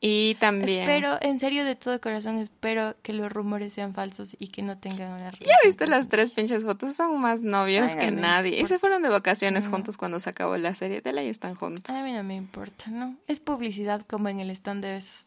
[0.00, 4.48] Y también Espero, en serio, de todo corazón, espero que los rumores sean falsos y
[4.48, 5.48] que no tengan una relación.
[5.48, 6.94] ¿Ya viste las tres pinches fotos?
[6.94, 8.60] Son más novios Ay, que no nadie.
[8.60, 9.72] Y se fueron de vacaciones No.
[9.72, 11.00] juntos cuando se acabó la serie.
[11.02, 11.94] De la y están juntos.
[11.94, 13.16] A mí no me importa, ¿no?
[13.28, 15.26] Es publicidad como en el stand de besos.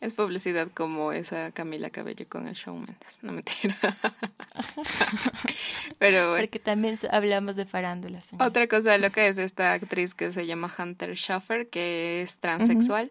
[0.00, 3.22] Es publicidad como esa Camila Cabello con el show Mendes.
[3.22, 3.74] No mentira.
[5.98, 6.42] Pero bueno.
[6.42, 8.32] Porque también hablamos de farándulas.
[8.38, 13.10] Otra cosa loca es esta actriz que se llama Hunter Schaffer, que es transexual.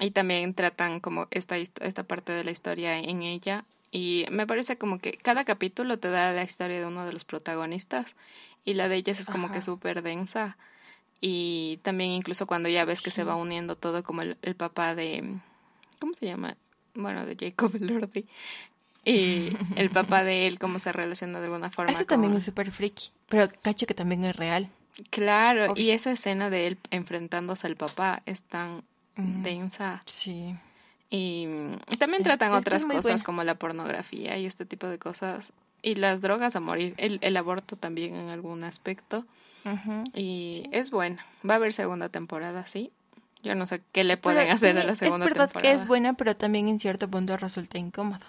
[0.00, 3.64] Y también tratan como esta, esta parte de la historia en ella.
[3.90, 7.24] Y me parece como que cada capítulo te da la historia de uno de los
[7.24, 8.16] protagonistas.
[8.64, 9.54] Y la de ellas es como Ajá.
[9.54, 10.58] que súper densa.
[11.20, 14.94] Y también incluso cuando ya ves que se va uniendo todo, como el, el papá
[14.94, 15.38] de...
[15.98, 16.56] ¿Cómo se llama?
[16.94, 18.26] Bueno, de Jacob Elordi.
[19.04, 21.92] Y el papá de él, cómo se relaciona de alguna forma.
[21.92, 23.10] Eso también es súper friki.
[23.28, 24.68] Pero cacho que también es real.
[25.10, 28.82] Claro, y esa escena de él enfrentándose al papá es tan
[29.16, 30.02] densa.
[30.06, 30.56] Sí.
[31.08, 31.46] Y
[31.98, 35.52] también tratan otras cosas como la pornografía y este tipo de cosas.
[35.82, 36.94] Y las drogas a morir.
[36.96, 39.24] El, el aborto también en algún aspecto.
[40.14, 41.24] Y es buena.
[41.48, 42.90] Va a haber segunda temporada, sí.
[43.46, 45.44] Yo no sé qué le pueden hacer a la segunda temporada.
[45.46, 48.26] Es verdad que es buena, pero también en cierto punto resulta incómodo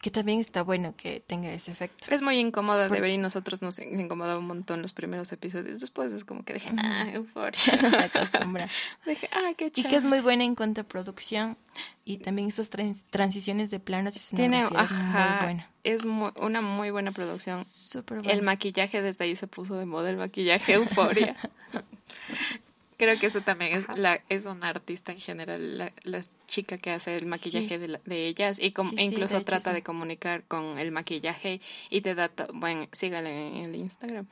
[0.00, 2.08] que también está bueno que tenga ese efecto.
[2.10, 5.80] Es muy incómoda de ver y nosotros nos incomodaba un montón los primeros episodios.
[5.80, 7.58] Después es como que dije, ah, euforia.
[7.82, 8.68] nos acostumbra.
[9.06, 11.56] dije, ah, qué Y que es muy buena en cuanto a producción
[12.04, 12.70] y también estas
[13.10, 15.48] transiciones de planos y Tiene, ajá,
[15.84, 16.34] es muy buena.
[16.34, 17.64] Es una muy buena producción.
[17.64, 21.34] Súper El maquillaje desde ahí se puso de moda, el maquillaje euforia.
[22.96, 26.90] Creo que eso también es la es una artista en general, la, la chica que
[26.90, 31.60] hace el maquillaje de, de, ellas y como, incluso trata de comunicar con el maquillaje
[31.90, 34.26] y te da, bueno, sígale en el Instagram,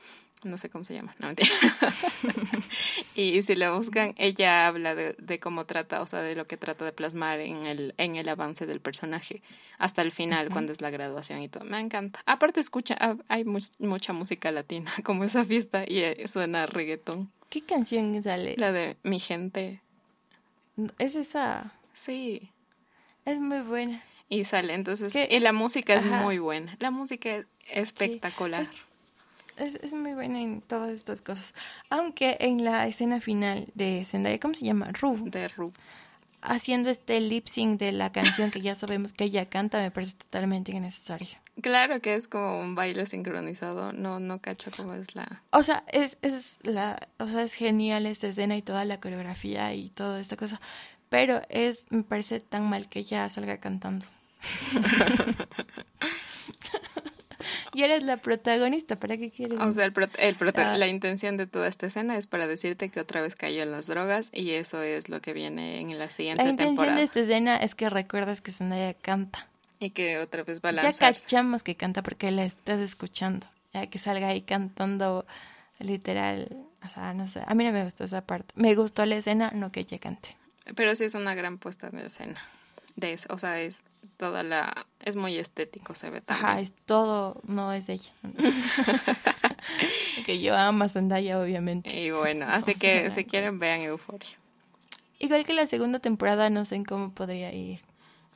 [0.45, 1.51] no sé cómo se llama, no mentira.
[3.15, 6.57] y si la buscan, ella habla de, de, cómo trata, o sea, de lo que
[6.57, 9.43] trata de plasmar en el, en el avance del personaje
[9.79, 11.65] hasta el final, cuando es la graduación y todo.
[11.65, 12.21] Me encanta.
[12.27, 12.97] Aparte, escucha,
[13.29, 17.31] hay mucha música latina, como esa fiesta, y eh, suena reggaetón.
[17.49, 18.55] ¿Qué canción sale?
[18.57, 19.83] La de Mi Gente.
[20.99, 21.75] ¿Es esa?
[21.93, 22.51] Sí.
[23.25, 24.03] Es muy buena.
[24.29, 25.15] Y sale, entonces.
[25.15, 26.75] Y la música es muy buena.
[26.81, 28.63] La música es espectacular.
[28.63, 28.71] Es,
[29.57, 31.55] es, muy buena en todas estas cosas.
[31.91, 34.91] Aunque en la escena final de Zendaya, ¿cómo se llama?
[34.93, 35.31] Ru.
[35.31, 35.73] De Ru
[36.43, 40.17] haciendo este lip sync de la canción que ya sabemos que ella canta me parece
[40.17, 41.29] totalmente innecesario.
[41.61, 45.85] Claro que es como un baile sincronizado, no no cacho cómo es la O sea,
[45.93, 50.21] es es la o sea, es genial esta escena y toda la coreografía y toda
[50.21, 50.61] esta cosa,
[51.09, 54.05] pero es me parece tan mal que ella salga cantando.
[57.75, 59.59] y eres la protagonista, ¿para qué quieres?
[59.61, 60.77] O sea, el, el ah.
[60.77, 63.87] la intención de toda esta escena es para decirte que otra vez cayó en las
[63.87, 66.65] drogas y eso es lo que viene en la siguiente temporada.
[66.65, 69.47] La intención de esta escena es que recuerdas que Zendaya canta.
[69.79, 73.47] Y que otra vez va a Ya cachamos que canta porque la estás escuchando.
[73.75, 75.27] Ya que salga ahí cantando
[75.79, 76.49] literal,
[76.85, 78.53] o sea, no sé, a mí no me gustó esa parte.
[78.55, 80.37] Me gustó la escena, no que ella cante.
[80.77, 82.41] Pero sí es una gran puesta de escena
[82.97, 83.85] de eso, o sea, es
[84.17, 86.47] toda la es muy estético se ve también.
[86.47, 88.13] Ajá, es todo, no es ella.
[90.27, 91.99] que yo amo a Zendaya obviamente.
[91.99, 94.39] Y bueno, así que si quieren vean Euphoria.
[95.19, 97.81] Igual que la segunda temporada no sé en cómo podría ir.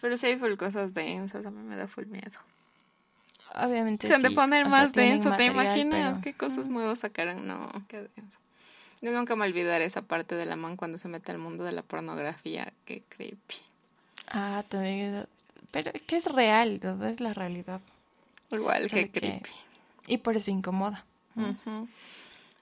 [0.00, 2.38] Pero si hay full cosas densas, a mí me da full miedo.
[3.54, 6.20] Obviamente Se han de poner más denso, ¿te imaginas?
[6.22, 7.46] ¿Qué cosas nuevas sacarán?
[7.46, 8.40] No, qué denso.
[9.00, 11.72] Yo nunca me olvidaré esa parte de la man cuando se mete al mundo de
[11.72, 12.72] la pornografía.
[12.84, 13.56] Qué creepy.
[14.28, 15.26] Ah, también.
[15.72, 17.04] Pero es que es real, ¿no?
[17.06, 17.80] es la realidad.
[18.50, 19.50] Igual que creepy.
[20.06, 21.04] Y por eso incomoda.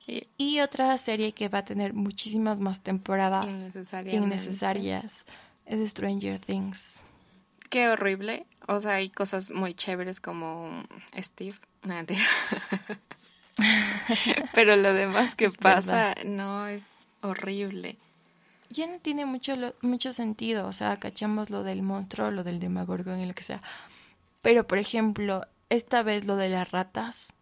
[0.07, 5.25] y, otra serie que va a tener muchísimas más temporadas innecesarias
[5.67, 7.03] es Stranger Things.
[7.71, 8.47] Qué horrible.
[8.67, 10.85] O sea, hay cosas muy chéveres como
[11.19, 11.57] Steve.
[14.55, 16.85] Pero lo demás que pasa no es
[17.21, 17.99] horrible
[18.71, 23.21] ya no tiene mucho, mucho sentido, o sea, cachamos lo del monstruo, lo del demagorgon
[23.21, 23.63] y lo que sea.
[24.43, 27.33] Pero, por ejemplo, esta vez lo de las ratas,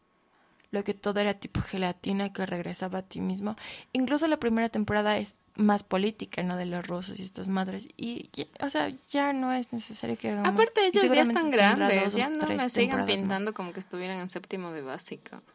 [0.71, 3.57] lo que todo era tipo gelatina que regresaba a ti mismo.
[3.93, 6.57] Incluso la primera temporada es más política, ¿no?
[6.57, 7.89] De los rusos y estas madres.
[7.97, 10.53] Y, o sea, ya no es necesario que hagamos...
[10.53, 14.73] Aparte ellos ya están grandes, ya no me sigan pintando como que estuvieran en séptimo
[14.73, 15.41] de básico.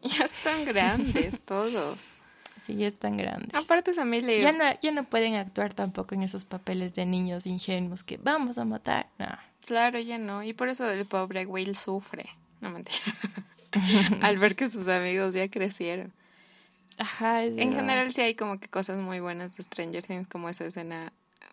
[0.00, 2.12] Ya están grandes todos.
[2.62, 3.54] Sí, ya están grandes.
[3.54, 4.40] Aparte a mí le...
[4.40, 8.58] Ya no, ya no pueden actuar tampoco en esos papeles de niños ingenuos que vamos
[8.58, 9.08] a matar.
[9.18, 9.28] No.
[9.66, 10.42] Claro, ya no.
[10.42, 12.26] Y por eso el pobre Will sufre.
[12.60, 12.98] No mentira.
[14.22, 16.12] Al ver que sus amigos ya crecieron.
[16.96, 20.66] Ajá, En general sí hay como que cosas muy buenas de Stranger Things, como esa
[20.66, 21.12] escena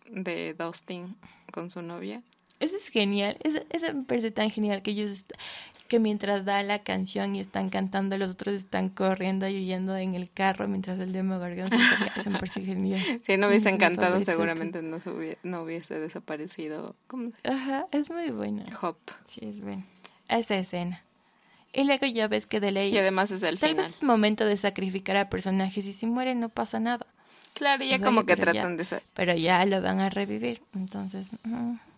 [0.09, 1.15] de Dustin
[1.51, 2.23] con su novia.
[2.59, 5.25] Eso es genial, eso, me parece tan genial que ellos,
[5.87, 10.15] que mientras da la canción y están cantando, los otros están corriendo y huyendo en
[10.15, 11.67] el carro mientras el Demogorgon
[12.21, 13.01] se parece genial.
[13.21, 16.95] Si no hubiesen cantado, seguramente no, hubiese, no hubiese desaparecido.
[17.07, 18.65] ¿Cómo Ajá, es muy buena.
[18.81, 18.95] Hop.
[19.27, 19.85] Sí, es buena.
[20.27, 21.03] Esa escena.
[21.73, 22.93] Y luego ya ves que de ley.
[22.93, 26.39] Y además es el Tal vez es momento de sacrificar a personajes y si mueren
[26.39, 27.05] no pasa nada.
[27.53, 28.85] Claro, ya como que tratan de.
[29.13, 30.61] Pero ya lo van a revivir.
[30.73, 31.31] Entonces.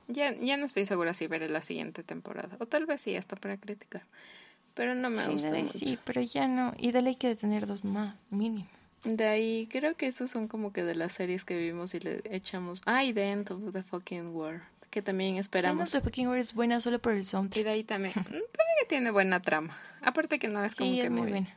[0.07, 2.55] Ya, ya no estoy segura si veré la siguiente temporada.
[2.59, 4.03] O tal vez sí, hasta para criticar.
[4.73, 5.73] Pero no me gusta mucho.
[5.73, 6.73] Sí, pero ya no.
[6.77, 8.67] Y de ley que tener dos más, mínimo.
[9.03, 12.21] De ahí, creo que esos son como que de las series que vimos y le
[12.29, 12.81] echamos.
[12.85, 14.63] Ah, y The End of the Fucking War.
[14.89, 15.77] Que también esperamos.
[15.77, 17.55] The End of the Fucking War es buena solo por el sound.
[17.57, 18.13] Y de ahí también.
[18.23, 19.77] Parece que tiene buena trama.
[20.01, 21.47] Aparte que no es como que muy, buena.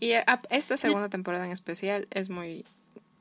[0.00, 0.12] Y
[0.50, 2.64] esta segunda temporada en especial es muy...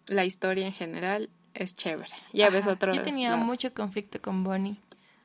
[0.07, 2.09] La historia en general es chévere.
[2.31, 2.93] Ya ves otro...
[2.93, 4.77] Yo tenía mucho conflicto con Bonnie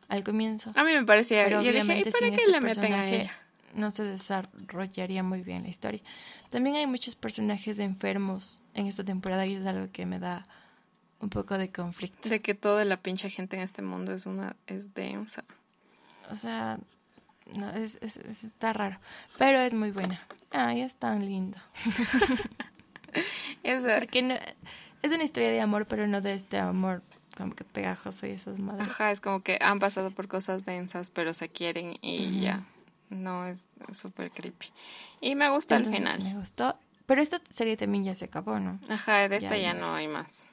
[0.08, 0.72] al comienzo.
[0.74, 1.44] A mí me parecía...
[1.44, 3.32] Pero yo obviamente dije, ¿para qué este le meten a ella?
[3.74, 6.00] No se desarrollaría muy bien la historia.
[6.50, 10.46] También hay muchos personajes enfermos en esta temporada y es algo que me da
[11.20, 12.28] un poco de conflicto.
[12.28, 15.44] De que toda la pinche gente en este mundo es una es densa.
[16.30, 16.78] O sea,
[17.54, 18.98] no, es, es, está raro,
[19.36, 20.20] pero es muy buena.
[20.50, 21.58] Ay, es tan lindo.
[23.62, 24.34] es, Porque no,
[25.02, 27.02] es una historia de amor, pero no de este amor
[27.36, 28.88] como que pegajoso y esas madres.
[28.88, 32.64] Ajá, es como que han pasado por cosas densas, pero se quieren y ya.
[33.10, 34.66] No, es súper creepy.
[35.20, 36.22] Y me gusta al final.
[36.22, 36.76] Me gustó.
[37.06, 38.78] Pero esta serie también ya se acabó, ¿no?
[38.88, 40.46] Ajá, de esta ya, no hay más.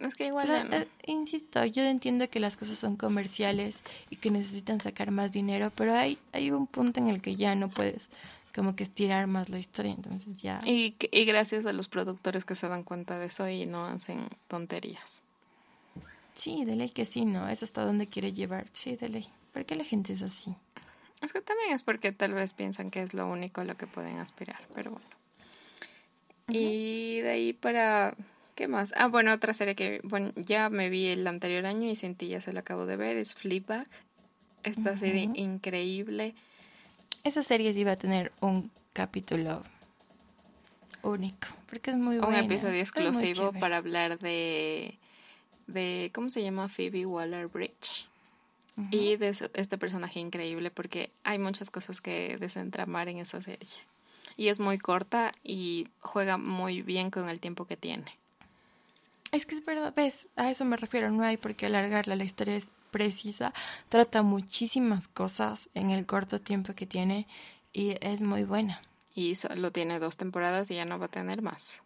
[0.00, 0.76] Es que igual ya no.
[0.76, 5.72] Eh, insisto, yo entiendo que las cosas son comerciales y que necesitan sacar más dinero,
[5.74, 8.10] pero hay, hay un punto en el que ya no puedes
[8.58, 10.58] como que estirar más la historia, entonces ya.
[10.64, 14.26] Y, y gracias a los productores que se dan cuenta de eso y no hacen
[14.48, 15.22] tonterías.
[16.34, 17.48] Sí, de ley que sí, ¿no?
[17.48, 18.66] Es hasta donde quiere llevar.
[18.72, 19.26] Sí, de ley.
[19.52, 20.56] ¿Por qué la gente es así?
[21.20, 23.86] Es que también es porque tal vez piensan que es lo único a lo que
[23.86, 25.06] pueden aspirar, pero bueno.
[26.48, 28.16] Y de ahí para...
[28.56, 28.92] ¿Qué más?
[28.96, 32.40] Ah, bueno, otra serie que bueno, ya me vi el anterior año y sentí ya
[32.40, 33.86] se la acabo de ver, es Fleabag.
[34.64, 36.34] Esta serie increíble
[37.24, 39.62] esa serie iba a tener un capítulo
[41.02, 42.36] único, porque es muy bueno.
[42.36, 44.98] Un episodio exclusivo para hablar de,
[45.66, 46.68] de, ¿cómo se llama?
[46.68, 48.06] Phoebe Waller-Bridge.
[48.92, 53.68] Y de este personaje increíble, porque hay muchas cosas que desentramar en esa serie.
[54.36, 58.16] Y es muy corta y juega muy bien con el tiempo que tiene.
[59.32, 62.22] Es que es verdad, ves, a eso me refiero, no hay por qué alargarla, la
[62.22, 63.52] historia es precisa,
[63.88, 67.26] trata muchísimas cosas en el corto tiempo que tiene
[67.72, 68.80] y es muy buena.
[69.14, 71.82] Y solo tiene dos temporadas y ya no va a tener más.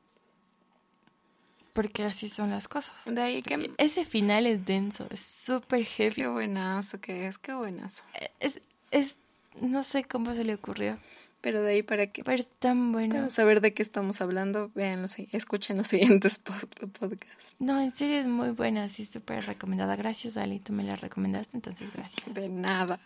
[1.72, 2.94] Porque así son las cosas.
[3.06, 3.70] De ahí que...
[3.78, 6.14] Ese final es denso, es súper heavy.
[6.14, 8.02] Qué buenazo que es, qué buenazo.
[8.40, 9.16] Es, es,
[9.60, 10.98] no sé cómo se le ocurrió.
[11.42, 12.22] Pero de ahí para que...
[12.24, 13.28] Pero es tan bueno.
[13.28, 17.56] saber de qué estamos hablando, véanlo, escuchen los siguientes podcasts.
[17.58, 19.96] No, en serio es muy buena, sí, súper recomendada.
[19.96, 22.32] Gracias, Ali, tú me la recomendaste, entonces gracias.
[22.32, 22.98] De nada.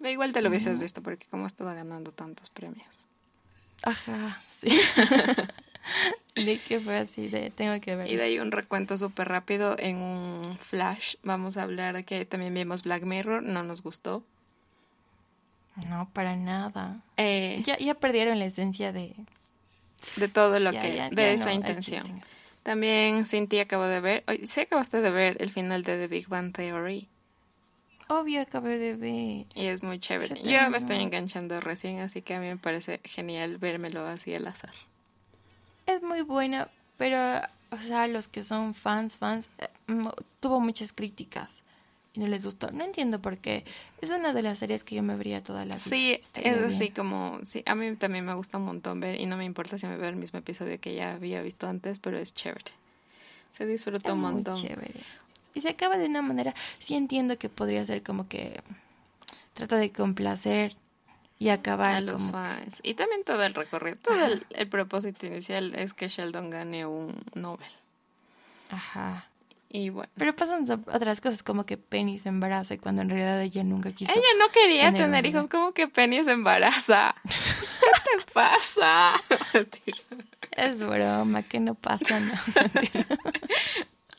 [0.00, 3.06] Igual te lo hubieses visto porque como estaba ganando tantos premios.
[3.82, 4.68] Ajá, sí.
[6.34, 8.12] de que fue así, de tengo que ver.
[8.12, 11.16] Y de ahí un recuento súper rápido en un flash.
[11.22, 14.22] Vamos a hablar de que también vimos Black Mirror, no nos gustó.
[15.88, 17.00] No, para nada.
[17.16, 19.14] Eh, ya, ya perdieron la esencia de...
[20.16, 21.08] De todo lo que...
[21.10, 22.04] de esa intención.
[22.62, 24.24] También Cintia acabo de ver...
[24.28, 27.08] Oye, sí acabaste de ver el final de The Big Bang Theory.
[28.08, 29.46] Obvio, acabé de ver.
[29.54, 30.42] Y es muy chévere.
[30.42, 34.46] Yo me estoy enganchando recién, así que a mí me parece genial vérmelo así al
[34.46, 34.72] azar.
[35.86, 37.18] Es muy buena, pero,
[37.70, 39.68] o sea, los que son fans, fans, eh,
[40.40, 41.62] tuvo muchas críticas
[42.14, 42.70] y no les gustó.
[42.70, 43.64] No entiendo por qué.
[44.00, 45.78] Es una de las series que yo me vería toda la vida.
[45.78, 49.36] Sí, es así como, sí, a mí también me gusta un montón ver y no
[49.36, 52.32] me importa si me veo el mismo episodio que ya había visto antes, pero es
[52.32, 52.72] chévere.
[53.56, 54.54] Se disfruta un montón.
[54.54, 55.00] chévere.
[55.54, 58.60] Y se acaba de una manera, sí entiendo que podría ser como que
[59.52, 60.76] trata de complacer
[61.38, 62.80] y acabar a los fans.
[62.82, 67.14] Y también todo el recorrido, todo el, el propósito inicial es que Sheldon gane un
[67.34, 67.70] Nobel.
[68.70, 69.28] Ajá.
[69.76, 70.08] Y bueno.
[70.16, 74.12] Pero pasan otras cosas como que Penny se embaraza cuando en realidad ella nunca quiso.
[74.12, 77.12] Ella no quería tener, hijos, como que Penny se embaraza.
[77.24, 79.14] ¿Qué te pasa?
[80.56, 82.40] es broma, que no pasa nada.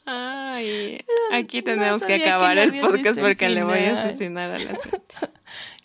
[0.03, 0.99] Ay,
[1.31, 5.15] aquí tenemos que acabar el podcast porque le voy a asesinar a la gente.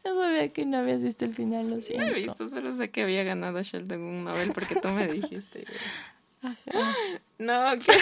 [0.04, 2.06] No sabía que no habías visto el final, lo siento.
[2.06, 5.64] No he visto, solo sé que había ganado Sheldon un Nobel porque tú me dijiste.
[7.38, 7.92] No, ¿qué?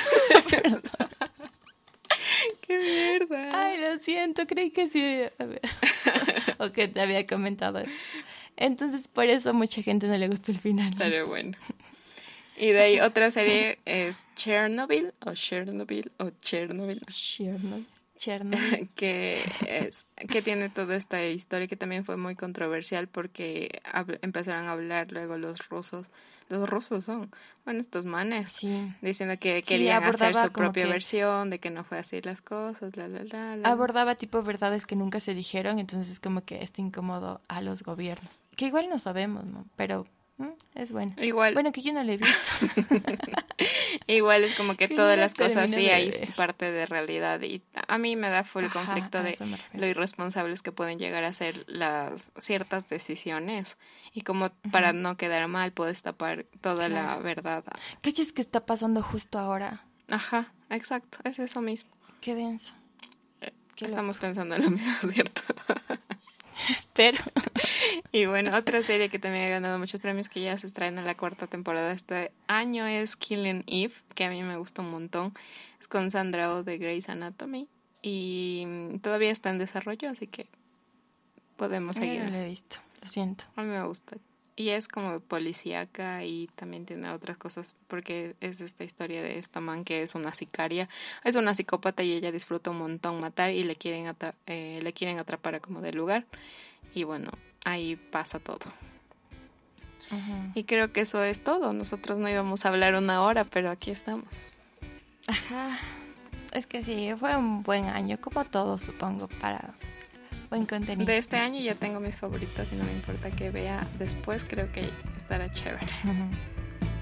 [2.69, 3.51] ¡Qué mierda!
[3.55, 5.23] Ay, lo siento, creí que sí.
[6.59, 7.83] o que te había comentado.
[8.59, 10.93] Entonces, por eso mucha gente no le gustó el final.
[10.99, 11.57] Pero bueno.
[12.59, 17.01] Y de ahí otra serie es Chernobyl, o Chernobyl, o Chernobyl.
[17.07, 17.87] Chernobyl.
[18.95, 19.39] que
[19.69, 23.81] es que tiene toda esta historia que también fue muy controversial porque
[24.23, 26.11] empezaron a hablar luego los rusos.
[26.49, 27.31] Los rusos son
[27.65, 28.61] bueno estos manes
[29.03, 33.07] diciendo que querían hacer su propia versión de que no fue así las cosas la,
[33.09, 37.61] la, la, abordaba tipo verdades que nunca se dijeron entonces como que está incómodo a
[37.61, 40.07] los gobiernos que igual no sabemos no pero
[40.75, 41.13] Es bueno.
[41.21, 42.51] Igual, Bueno, que yo no lo he visto.
[44.07, 47.63] igual es como que Que todas no las cosas sí hay parte de realidad y
[47.89, 49.37] a mí me da full Ajá, conflicto de
[49.75, 53.77] lo irresponsables que pueden llegar a ser las ciertas decisiones
[54.13, 57.65] y como para no quedar mal puedes tapar toda la verdad.
[58.03, 59.85] ¿Qué es que está pasando justo ahora?
[60.09, 61.91] Ajá, exacto, es eso mismo.
[62.21, 62.75] Qué denso.
[63.75, 65.43] Qué Estamos pensando en lo mismo, ¿cierto?
[66.71, 67.19] Espero.
[68.11, 71.07] Y bueno, otra serie que también ha ganado muchos premios que ya se estrena en
[71.07, 75.35] la cuarta temporada este año es Killing Eve, que a mí me gusta un montón.
[75.81, 77.69] Es con Sandra Oh de Grey's Anatomy
[78.01, 78.67] y
[79.03, 80.47] todavía está en desarrollo, así que
[81.57, 82.23] podemos seguir.
[82.25, 82.79] no lo he visto.
[83.03, 83.45] Lo siento.
[83.57, 84.17] A mí me gusta.
[84.57, 89.61] Y es como policíaca y también tiene otras cosas porque es esta historia de esta
[89.61, 90.89] man que es una sicaria,
[91.23, 94.93] es una psicópata y ella disfruta un montón matar y le quieren atra- eh, le
[94.93, 96.27] quieren atrapar a como del lugar
[96.93, 97.31] y bueno
[97.65, 98.73] ahí pasa todo.
[100.55, 101.73] Y creo que eso es todo.
[101.73, 104.29] Nosotros no íbamos a hablar una hora, pero aquí estamos.
[105.27, 105.79] Ajá.
[106.53, 109.75] Es que sí, fue un buen año, como todo, supongo, para
[110.49, 111.07] buen contenido.
[111.07, 114.73] De este año ya tengo mis favoritas y no me importa que vea después, creo
[114.73, 114.89] que
[115.19, 115.87] estará chévere.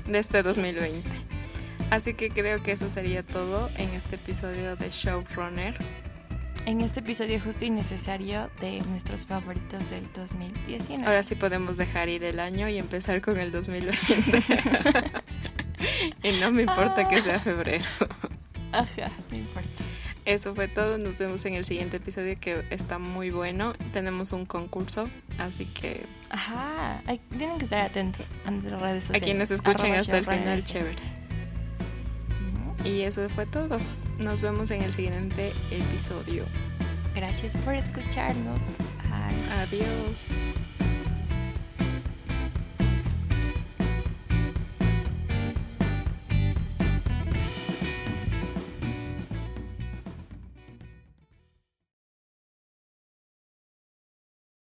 [0.06, 1.08] De este 2020.
[1.90, 5.76] Así que creo que eso sería todo en este episodio de Showrunner.
[6.66, 11.06] En este episodio justo y necesario de nuestros favoritos del 2019.
[11.06, 13.94] Ahora sí podemos dejar ir el año y empezar con el 2020.
[16.24, 17.84] y no me importa que sea febrero.
[18.72, 19.68] Ajá, no importa.
[20.24, 20.98] Eso fue todo.
[20.98, 23.74] Nos vemos en el siguiente episodio que está muy bueno.
[23.92, 25.08] Tenemos un concurso,
[25.38, 29.22] así que Ajá, hay- tienen que estar atentos a nuestras redes a sociales.
[29.22, 30.96] quienes escuchen hasta el final, chévere.
[32.84, 33.78] Y eso fue todo.
[34.18, 36.44] Nos vemos en el siguiente episodio.
[37.14, 38.70] Gracias por escucharnos.
[39.08, 39.50] Bye.
[39.50, 40.34] Adiós.